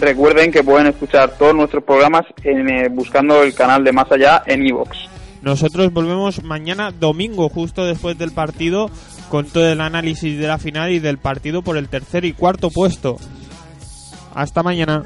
Recuerden 0.00 0.50
que 0.50 0.64
pueden 0.64 0.86
escuchar 0.86 1.36
todos 1.36 1.54
nuestros 1.54 1.84
programas 1.84 2.22
en, 2.42 2.70
eh, 2.70 2.88
buscando 2.88 3.42
el 3.42 3.52
canal 3.52 3.84
de 3.84 3.92
Más 3.92 4.10
Allá 4.10 4.42
en 4.46 4.66
iVoox. 4.66 4.96
Nosotros 5.42 5.92
volvemos 5.92 6.42
mañana 6.42 6.90
domingo, 6.90 7.50
justo 7.50 7.84
después 7.84 8.16
del 8.16 8.32
partido, 8.32 8.90
con 9.28 9.44
todo 9.44 9.68
el 9.70 9.82
análisis 9.82 10.38
de 10.38 10.48
la 10.48 10.56
final 10.56 10.90
y 10.90 11.00
del 11.00 11.18
partido 11.18 11.60
por 11.60 11.76
el 11.76 11.90
tercer 11.90 12.24
y 12.24 12.32
cuarto 12.32 12.70
puesto. 12.70 13.18
Hasta 14.34 14.62
mañana. 14.62 15.04